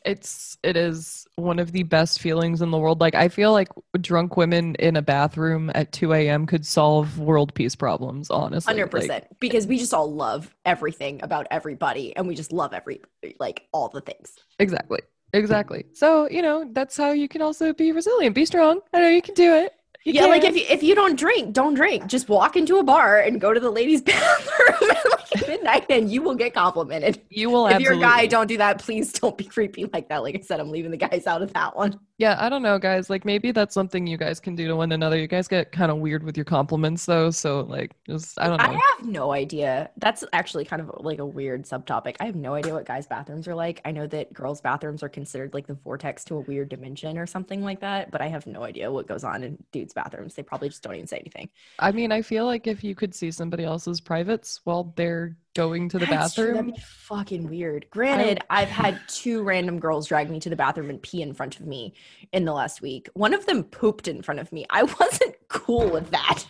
it's 0.04 0.58
it 0.62 0.76
is 0.76 1.26
one 1.36 1.58
of 1.58 1.72
the 1.72 1.82
best 1.82 2.20
feelings 2.20 2.60
in 2.60 2.70
the 2.70 2.78
world. 2.78 3.00
Like 3.00 3.14
I 3.14 3.28
feel 3.28 3.52
like 3.52 3.68
drunk 4.00 4.36
women 4.36 4.74
in 4.76 4.96
a 4.96 5.02
bathroom 5.02 5.70
at 5.74 5.92
2 5.92 6.12
a.m. 6.12 6.46
could 6.46 6.66
solve 6.66 7.18
world 7.18 7.54
peace 7.54 7.74
problems, 7.74 8.30
honestly. 8.30 8.74
Hundred 8.74 8.92
Like, 8.92 9.02
percent, 9.02 9.24
because 9.40 9.66
we 9.66 9.78
just 9.78 9.94
all 9.94 10.12
love 10.12 10.54
everything 10.66 11.20
about 11.22 11.46
everybody, 11.50 12.14
and 12.16 12.28
we 12.28 12.34
just 12.34 12.52
love 12.52 12.74
every 12.74 13.00
like 13.40 13.66
all 13.72 13.88
the 13.88 14.02
things. 14.02 14.34
exactly. 14.58 15.00
Exactly. 15.32 15.84
So, 15.94 16.30
you 16.30 16.42
know, 16.42 16.64
that's 16.70 16.96
how 16.96 17.10
you 17.10 17.26
can 17.26 17.42
also 17.42 17.72
be 17.72 17.90
resilient. 17.90 18.36
Be 18.36 18.44
strong. 18.44 18.78
I 18.92 19.00
know 19.00 19.08
you 19.08 19.20
can 19.20 19.34
do 19.34 19.52
it. 19.52 19.72
You 20.04 20.12
yeah, 20.12 20.26
like 20.26 20.44
if 20.44 20.54
you 20.54 20.66
if 20.68 20.82
you 20.82 20.94
don't 20.94 21.18
drink, 21.18 21.54
don't 21.54 21.72
drink. 21.72 22.08
Just 22.08 22.28
walk 22.28 22.56
into 22.56 22.76
a 22.76 22.82
bar 22.82 23.20
and 23.20 23.40
go 23.40 23.54
to 23.54 23.60
the 23.60 23.70
ladies' 23.70 24.02
bathroom 24.02 24.90
at 24.90 25.10
like 25.10 25.48
midnight, 25.48 25.86
and 25.88 26.12
you 26.12 26.20
will 26.20 26.34
get 26.34 26.52
complimented. 26.52 27.22
you 27.30 27.48
will 27.48 27.66
If 27.68 27.80
you're 27.80 27.94
a 27.94 27.98
guy, 27.98 28.26
don't 28.26 28.46
do 28.46 28.58
that. 28.58 28.78
Please 28.78 29.14
don't 29.14 29.36
be 29.38 29.44
creepy 29.44 29.88
like 29.94 30.10
that. 30.10 30.22
Like 30.22 30.36
I 30.36 30.40
said, 30.40 30.60
I'm 30.60 30.70
leaving 30.70 30.90
the 30.90 30.98
guys 30.98 31.26
out 31.26 31.40
of 31.40 31.54
that 31.54 31.74
one. 31.74 31.98
Yeah, 32.16 32.36
I 32.38 32.48
don't 32.48 32.62
know, 32.62 32.78
guys. 32.78 33.10
Like 33.10 33.24
maybe 33.24 33.50
that's 33.50 33.74
something 33.74 34.06
you 34.06 34.16
guys 34.16 34.38
can 34.38 34.54
do 34.54 34.68
to 34.68 34.76
one 34.76 34.92
another. 34.92 35.18
You 35.18 35.26
guys 35.26 35.48
get 35.48 35.72
kind 35.72 35.90
of 35.90 35.98
weird 35.98 36.22
with 36.22 36.36
your 36.36 36.44
compliments 36.44 37.04
though, 37.06 37.30
so 37.30 37.62
like 37.62 37.90
just 38.06 38.40
I 38.40 38.46
don't 38.46 38.58
know. 38.58 38.64
I 38.64 38.72
have 38.72 39.04
no 39.04 39.32
idea. 39.32 39.90
That's 39.96 40.22
actually 40.32 40.64
kind 40.64 40.80
of 40.80 40.92
like 41.00 41.18
a 41.18 41.26
weird 41.26 41.64
subtopic. 41.64 42.14
I 42.20 42.26
have 42.26 42.36
no 42.36 42.54
idea 42.54 42.72
what 42.72 42.86
guys' 42.86 43.08
bathrooms 43.08 43.48
are 43.48 43.54
like. 43.54 43.80
I 43.84 43.90
know 43.90 44.06
that 44.06 44.32
girls' 44.32 44.60
bathrooms 44.60 45.02
are 45.02 45.08
considered 45.08 45.54
like 45.54 45.66
the 45.66 45.74
vortex 45.74 46.22
to 46.26 46.36
a 46.36 46.40
weird 46.40 46.68
dimension 46.68 47.18
or 47.18 47.26
something 47.26 47.62
like 47.62 47.80
that, 47.80 48.12
but 48.12 48.20
I 48.20 48.28
have 48.28 48.46
no 48.46 48.62
idea 48.62 48.92
what 48.92 49.08
goes 49.08 49.24
on 49.24 49.42
in 49.42 49.58
dudes' 49.72 49.92
bathrooms. 49.92 50.34
They 50.34 50.44
probably 50.44 50.68
just 50.68 50.84
don't 50.84 50.94
even 50.94 51.08
say 51.08 51.18
anything. 51.18 51.50
I 51.80 51.90
mean, 51.90 52.12
I 52.12 52.22
feel 52.22 52.46
like 52.46 52.68
if 52.68 52.84
you 52.84 52.94
could 52.94 53.12
see 53.12 53.32
somebody 53.32 53.64
else's 53.64 54.00
privates 54.00 54.60
while 54.62 54.92
they're 54.94 55.36
going 55.54 55.88
to 55.90 55.98
the 55.98 56.06
That's 56.06 56.34
true. 56.34 56.46
bathroom, 56.46 56.66
That'd 56.66 56.74
be 56.74 56.80
fucking 56.80 57.48
weird. 57.48 57.86
Granted, 57.90 58.40
I've 58.50 58.68
had 58.68 59.00
two 59.08 59.42
random 59.42 59.78
girls 59.78 60.08
drag 60.08 60.30
me 60.30 60.40
to 60.40 60.50
the 60.50 60.56
bathroom 60.56 60.90
and 60.90 61.00
pee 61.00 61.22
in 61.22 61.32
front 61.32 61.58
of 61.60 61.66
me 61.66 61.94
in 62.32 62.44
the 62.44 62.52
last 62.52 62.82
week. 62.82 63.08
One 63.14 63.32
of 63.34 63.46
them 63.46 63.64
pooped 63.64 64.08
in 64.08 64.22
front 64.22 64.40
of 64.40 64.52
me. 64.52 64.66
I 64.70 64.82
wasn't 65.00 65.36
cool 65.48 65.88
with 65.88 66.10
that. 66.10 66.44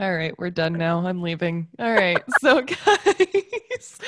all 0.00 0.14
right, 0.14 0.34
we're 0.38 0.50
done 0.50 0.72
now. 0.74 1.06
I'm 1.06 1.22
leaving. 1.22 1.68
All 1.78 1.92
right, 1.92 2.22
so 2.40 2.62
guys, 2.86 3.98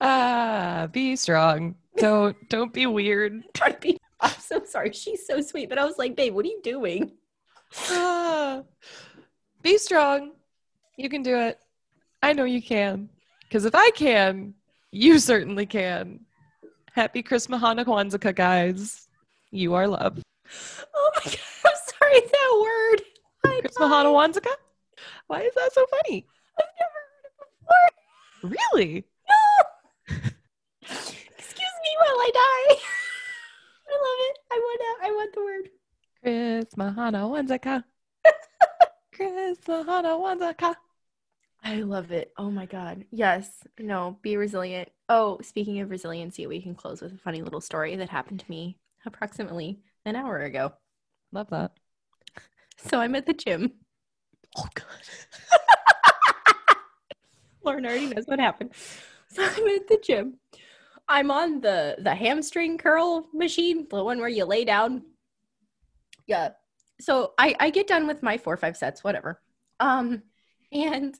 ah, 0.00 0.88
be 0.92 1.16
strong. 1.16 1.74
Don't 1.96 2.36
don't 2.48 2.72
be 2.72 2.86
weird. 2.86 3.42
Be- 3.80 3.98
I'm 4.20 4.30
so 4.38 4.62
sorry. 4.64 4.92
She's 4.92 5.26
so 5.26 5.40
sweet, 5.40 5.68
but 5.68 5.78
I 5.78 5.84
was 5.84 5.98
like, 5.98 6.16
babe, 6.16 6.34
what 6.34 6.44
are 6.44 6.48
you 6.48 6.60
doing? 6.62 7.12
Ah, 7.90 8.62
be 9.62 9.78
strong. 9.78 10.32
You 10.96 11.08
can 11.08 11.22
do 11.22 11.36
it. 11.38 11.58
I 12.22 12.32
know 12.32 12.44
you 12.44 12.62
can. 12.62 13.08
Because 13.48 13.64
if 13.64 13.74
I 13.74 13.90
can, 13.90 14.54
you 14.90 15.18
certainly 15.18 15.66
can. 15.66 16.20
Happy 16.92 17.22
Christmas 17.22 17.62
Hanukkah 17.62 18.34
guys. 18.34 19.08
You 19.50 19.74
are 19.74 19.86
loved. 19.86 20.22
Oh 20.94 21.10
my 21.16 21.24
god, 21.24 21.38
I'm 21.66 21.72
sorry 21.86 22.20
that 22.20 22.60
word. 22.60 23.02
Christmas. 23.60 23.88
Hanukkah? 23.88 24.56
Why 25.28 25.42
is 25.42 25.54
that 25.54 25.72
so 25.72 25.86
funny? 25.86 26.26
I've 26.58 26.66
never 26.80 27.00
heard 27.12 27.24
it 27.24 27.34
before. 28.40 28.56
Really? 28.74 29.04
No. 29.28 30.16
Excuse 30.82 31.76
me 31.82 31.90
while 31.98 32.18
I 32.18 32.30
die. 32.34 32.76
I 33.88 33.94
love 34.02 34.20
it. 34.28 34.36
I 34.50 34.58
want 34.58 34.80
to, 34.80 35.06
I 35.06 35.10
want 35.10 35.34
the 35.34 35.40
word. 35.44 35.68
Christmas 36.22 36.94
Hanukkah. 36.96 37.84
Christmas 39.12 39.86
Hanukkah. 39.86 40.74
I 41.66 41.80
love 41.82 42.12
it. 42.12 42.32
Oh 42.38 42.48
my 42.48 42.64
god. 42.66 43.06
Yes. 43.10 43.50
No, 43.80 44.18
be 44.22 44.36
resilient. 44.36 44.88
Oh, 45.08 45.40
speaking 45.42 45.80
of 45.80 45.90
resiliency, 45.90 46.46
we 46.46 46.62
can 46.62 46.76
close 46.76 47.00
with 47.00 47.12
a 47.12 47.18
funny 47.18 47.42
little 47.42 47.60
story 47.60 47.96
that 47.96 48.08
happened 48.08 48.38
to 48.38 48.48
me 48.48 48.78
approximately 49.04 49.80
an 50.04 50.14
hour 50.14 50.38
ago. 50.38 50.74
Love 51.32 51.50
that. 51.50 51.72
So 52.76 53.00
I'm 53.00 53.16
at 53.16 53.26
the 53.26 53.32
gym. 53.32 53.72
Oh, 54.56 54.66
God. 54.74 54.86
Lauren 57.64 57.84
already 57.84 58.06
knows 58.06 58.26
what 58.26 58.38
happened. 58.38 58.70
So 59.30 59.42
I'm 59.44 59.66
at 59.66 59.88
the 59.88 60.00
gym. 60.00 60.34
I'm 61.08 61.32
on 61.32 61.60
the 61.60 61.96
the 61.98 62.14
hamstring 62.14 62.78
curl 62.78 63.26
machine, 63.34 63.88
the 63.90 64.04
one 64.04 64.20
where 64.20 64.28
you 64.28 64.44
lay 64.44 64.64
down. 64.64 65.02
Yeah. 66.28 66.50
So 67.00 67.32
I 67.38 67.56
I 67.58 67.70
get 67.70 67.88
done 67.88 68.06
with 68.06 68.22
my 68.22 68.38
four 68.38 68.54
or 68.54 68.56
five 68.56 68.76
sets, 68.76 69.02
whatever. 69.02 69.42
Um, 69.80 70.22
and 70.70 71.18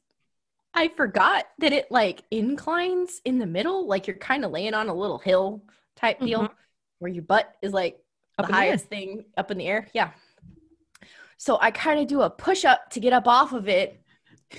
I 0.77 0.89
forgot 0.89 1.47
that 1.59 1.73
it 1.73 1.91
like 1.91 2.23
inclines 2.31 3.21
in 3.25 3.39
the 3.39 3.47
middle, 3.47 3.87
like 3.89 4.07
you're 4.07 4.17
kind 4.19 4.45
of 4.45 4.51
laying 4.51 4.75
on 4.75 4.89
a 4.89 4.95
little 4.95 5.19
hill 5.19 5.63
type 5.97 6.21
deal, 6.21 6.43
Mhm. 6.43 6.51
where 6.99 7.11
your 7.11 7.23
butt 7.25 7.51
is 7.63 7.73
like 7.73 7.99
Up 8.39 8.45
the 8.47 8.51
in 8.51 8.55
the 8.55 8.57
highest 8.57 8.85
thing 8.87 9.25
up 9.39 9.51
in 9.51 9.57
the 9.57 9.67
air. 9.67 9.89
Yeah. 9.95 10.11
So 11.39 11.59
I 11.61 11.71
kind 11.71 11.99
of 12.01 12.07
do 12.07 12.21
a 12.21 12.29
push 12.31 12.65
up 12.67 12.91
to 12.91 13.01
get 13.01 13.13
up 13.15 13.27
off 13.27 13.53
of 13.55 13.69
it. 13.69 14.03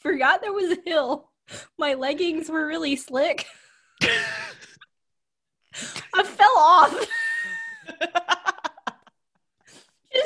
Forgot 0.00 0.40
there 0.40 0.52
was 0.52 0.72
a 0.72 0.78
hill. 0.84 1.30
My 1.78 1.94
leggings 1.94 2.48
were 2.48 2.66
really 2.66 2.96
slick. 2.96 3.46
I 6.14 6.22
fell 6.24 6.56
off. 6.58 7.06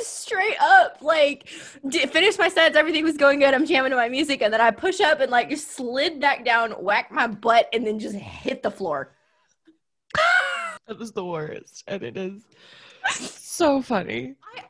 Just 0.06 0.20
straight 0.20 0.56
up, 0.60 0.98
like 1.00 1.48
d- 1.88 2.06
finished 2.06 2.38
my 2.38 2.48
sets. 2.48 2.76
Everything 2.76 3.02
was 3.04 3.16
going 3.16 3.40
good. 3.40 3.54
I'm 3.54 3.66
jamming 3.66 3.90
to 3.90 3.96
my 3.96 4.08
music, 4.08 4.40
and 4.42 4.52
then 4.52 4.60
I 4.60 4.70
push 4.70 5.00
up 5.00 5.20
and 5.20 5.30
like 5.30 5.50
just 5.50 5.72
slid 5.72 6.20
back 6.20 6.44
down, 6.44 6.72
whacked 6.72 7.12
my 7.12 7.26
butt, 7.26 7.68
and 7.72 7.86
then 7.86 7.98
just 7.98 8.14
hit 8.14 8.62
the 8.62 8.70
floor. 8.70 9.14
That 10.86 10.98
was 10.98 11.12
the 11.12 11.24
worst. 11.24 11.82
And 11.88 12.02
it 12.02 12.16
is 12.16 12.42
so 13.10 13.82
funny. 13.82 14.36
I, 14.56 14.62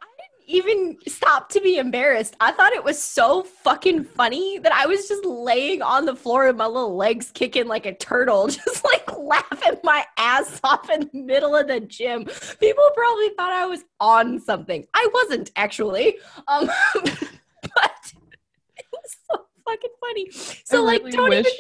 even 0.47 0.97
stop 1.07 1.49
to 1.51 1.61
be 1.61 1.79
embarrassed. 1.79 2.37
I 2.41 2.53
thought 2.53 2.73
it 2.73 2.85
was 2.85 3.03
so 3.03 3.43
fucking 3.43 4.05
funny 4.05 4.59
that 4.59 4.73
I 4.73 4.87
was 4.87 5.09
just 5.09 5.25
laying 5.25 5.83
on 5.83 6.05
the 6.05 6.15
floor 6.15 6.47
with 6.47 6.57
my 6.57 6.67
little 6.67 6.97
legs 6.97 7.31
kicking 7.33 7.67
like 7.67 7.87
a 7.87 7.95
turtle, 7.95 8.47
just 8.49 8.85
like 8.85 9.17
laughing 9.19 9.79
my 9.83 10.05
ass 10.17 10.61
off 10.65 10.89
in 10.91 11.11
the 11.13 11.21
middle 11.21 11.55
of 11.55 11.67
the 11.67 11.81
gym. 11.81 12.25
People 12.61 12.91
probably 12.95 13.31
thought 13.31 13.53
I 13.53 13.67
was 13.67 13.85
on 14.01 14.41
something. 14.41 14.87
I 14.95 15.09
wasn't 15.13 15.51
actually. 15.57 16.19
Um, 16.49 16.71
but 16.95 18.13
it 18.77 18.87
was 18.93 19.17
so 19.31 19.47
fucking 19.67 19.91
funny. 20.01 20.31
So 20.65 20.85
like, 20.85 21.03
don't 21.11 21.31
wish- 21.31 21.39
even, 21.47 21.53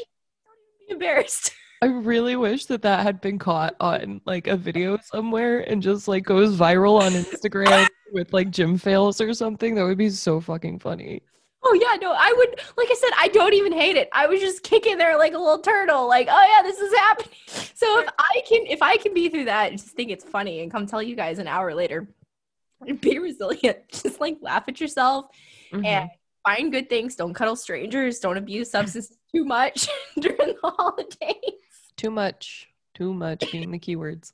don't 0.45 0.59
even 0.59 0.87
be 0.89 0.93
embarrassed. 0.93 1.53
I 1.87 1.91
really 1.91 2.35
wish 2.35 2.67
that 2.67 2.83
that 2.83 3.05
had 3.05 3.21
been 3.21 3.39
caught 3.39 3.77
on 3.79 4.21
like 4.27 4.49
a 4.49 4.57
video 4.57 4.99
somewhere 5.05 5.61
and 5.61 5.81
just 5.81 6.09
like 6.09 6.25
goes 6.25 6.57
viral 6.57 7.01
on 7.01 7.13
Instagram 7.13 7.87
with 8.13 8.33
like 8.33 8.51
gym 8.51 8.77
fails 8.77 9.21
or 9.21 9.33
something. 9.33 9.77
That 9.77 9.85
would 9.85 9.97
be 9.97 10.11
so 10.11 10.41
fucking 10.41 10.81
funny. 10.81 11.23
Oh 11.63 11.79
yeah, 11.81 11.97
no, 12.01 12.13
I 12.13 12.35
would 12.37 12.61
like 12.77 12.89
I 12.91 12.95
said, 12.99 13.11
I 13.17 13.29
don't 13.29 13.55
even 13.55 13.73
hate 13.73 13.97
it. 13.97 14.09
I 14.13 14.27
was 14.27 14.41
just 14.41 14.65
kicking 14.65 14.99
there 14.99 15.17
like 15.17 15.35
a 15.35 15.39
little 15.39 15.61
turtle, 15.61 16.09
like, 16.09 16.27
oh 16.29 16.57
yeah, 16.57 16.63
this 16.69 16.79
is 16.81 16.93
happening. 16.95 17.31
So 17.77 18.01
if 18.01 18.09
I 18.19 18.43
can 18.49 18.67
if 18.67 18.83
I 18.83 18.97
can 18.97 19.13
be 19.15 19.29
through 19.29 19.45
that, 19.45 19.71
just 19.73 19.89
think 19.91 20.11
it's 20.11 20.25
funny 20.25 20.61
and 20.63 20.73
come 20.73 20.87
tell 20.87 21.03
you 21.03 21.15
guys 21.15 21.39
an 21.39 21.47
hour 21.47 21.73
later. 21.75 22.09
Be 23.01 23.19
resilient. 23.19 23.79
Just 23.93 24.19
like 24.21 24.39
laugh 24.41 24.65
at 24.67 24.81
yourself 24.81 25.27
Mhm. 25.73 25.85
and 25.85 26.11
find 26.45 26.73
good 26.73 26.89
things. 26.89 27.15
Don't 27.17 27.35
cuddle 27.35 27.55
strangers. 27.55 28.19
Don't 28.19 28.39
abuse 28.39 28.71
substances 28.71 29.19
too 29.33 29.45
much 29.45 29.89
during 30.19 30.55
the 30.63 30.71
holidays. 30.79 31.61
Too 31.97 32.11
much. 32.11 32.69
Too 32.95 33.13
much 33.13 33.51
being 33.53 33.71
the 33.71 33.79
keywords. 33.79 34.33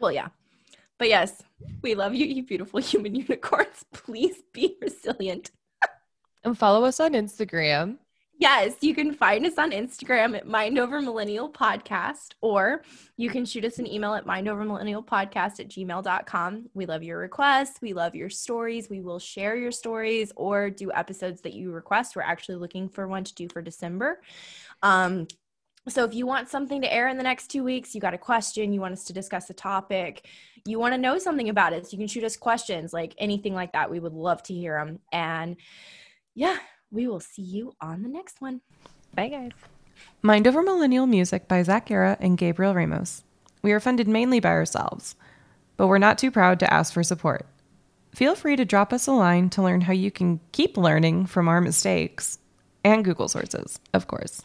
Well, 0.00 0.12
yeah. 0.12 0.28
But 0.98 1.08
yes, 1.08 1.42
we 1.82 1.94
love 1.94 2.14
you, 2.14 2.26
you 2.26 2.42
beautiful 2.42 2.80
human 2.80 3.14
unicorns. 3.14 3.84
Please 3.92 4.42
be 4.52 4.76
resilient. 4.80 5.50
And 6.44 6.56
follow 6.56 6.84
us 6.84 7.00
on 7.00 7.12
Instagram. 7.12 7.98
Yes, 8.38 8.74
you 8.80 8.94
can 8.94 9.12
find 9.14 9.46
us 9.46 9.58
on 9.58 9.70
Instagram 9.70 10.36
at 10.36 10.46
Mind 10.46 10.76
Over 10.76 11.00
Millennial 11.00 11.50
Podcast, 11.50 12.32
or 12.40 12.82
you 13.16 13.30
can 13.30 13.44
shoot 13.44 13.64
us 13.64 13.78
an 13.78 13.86
email 13.86 14.14
at 14.14 14.26
mindovermillennialpodcast 14.26 15.60
at 15.60 15.68
gmail.com. 15.68 16.68
We 16.74 16.84
love 16.84 17.04
your 17.04 17.18
requests. 17.18 17.80
We 17.80 17.92
love 17.92 18.16
your 18.16 18.28
stories. 18.30 18.90
We 18.90 19.00
will 19.00 19.20
share 19.20 19.54
your 19.54 19.70
stories 19.70 20.32
or 20.34 20.68
do 20.68 20.90
episodes 20.92 21.42
that 21.42 21.54
you 21.54 21.70
request. 21.70 22.16
We're 22.16 22.22
actually 22.22 22.56
looking 22.56 22.88
for 22.88 23.06
one 23.06 23.22
to 23.22 23.34
do 23.34 23.48
for 23.48 23.62
December. 23.62 24.20
Um, 24.82 25.28
so 25.88 26.04
if 26.04 26.14
you 26.14 26.26
want 26.26 26.48
something 26.48 26.80
to 26.80 26.92
air 26.92 27.08
in 27.08 27.16
the 27.16 27.22
next 27.22 27.48
two 27.48 27.62
weeks, 27.62 27.94
you 27.94 28.00
got 28.00 28.14
a 28.14 28.18
question, 28.18 28.72
you 28.72 28.80
want 28.80 28.92
us 28.92 29.04
to 29.04 29.12
discuss 29.12 29.50
a 29.50 29.54
topic, 29.54 30.26
you 30.64 30.78
want 30.78 30.94
to 30.94 30.98
know 30.98 31.18
something 31.18 31.48
about 31.48 31.72
it, 31.72 31.86
so 31.86 31.92
you 31.92 31.98
can 31.98 32.08
shoot 32.08 32.24
us 32.24 32.36
questions, 32.36 32.92
like 32.92 33.14
anything 33.18 33.54
like 33.54 33.72
that. 33.72 33.90
We 33.90 34.00
would 34.00 34.14
love 34.14 34.42
to 34.44 34.54
hear 34.54 34.78
them. 34.78 35.00
And 35.12 35.56
yeah, 36.34 36.56
we 36.90 37.06
will 37.06 37.20
see 37.20 37.42
you 37.42 37.74
on 37.80 38.02
the 38.02 38.08
next 38.08 38.40
one. 38.40 38.62
Bye, 39.14 39.28
guys. 39.28 39.50
Mind 40.22 40.46
Over 40.46 40.62
Millennial 40.62 41.06
music 41.06 41.48
by 41.48 41.62
Zach 41.62 41.86
Guerra 41.86 42.16
and 42.18 42.38
Gabriel 42.38 42.74
Ramos. 42.74 43.22
We 43.62 43.72
are 43.72 43.80
funded 43.80 44.08
mainly 44.08 44.40
by 44.40 44.50
ourselves, 44.50 45.16
but 45.76 45.86
we're 45.86 45.98
not 45.98 46.18
too 46.18 46.30
proud 46.30 46.60
to 46.60 46.72
ask 46.72 46.92
for 46.92 47.02
support. 47.02 47.46
Feel 48.14 48.34
free 48.34 48.56
to 48.56 48.64
drop 48.64 48.92
us 48.92 49.06
a 49.06 49.12
line 49.12 49.50
to 49.50 49.62
learn 49.62 49.82
how 49.82 49.92
you 49.92 50.10
can 50.10 50.40
keep 50.52 50.76
learning 50.76 51.26
from 51.26 51.48
our 51.48 51.60
mistakes 51.60 52.38
and 52.84 53.04
Google 53.04 53.28
sources, 53.28 53.80
of 53.92 54.06
course. 54.06 54.42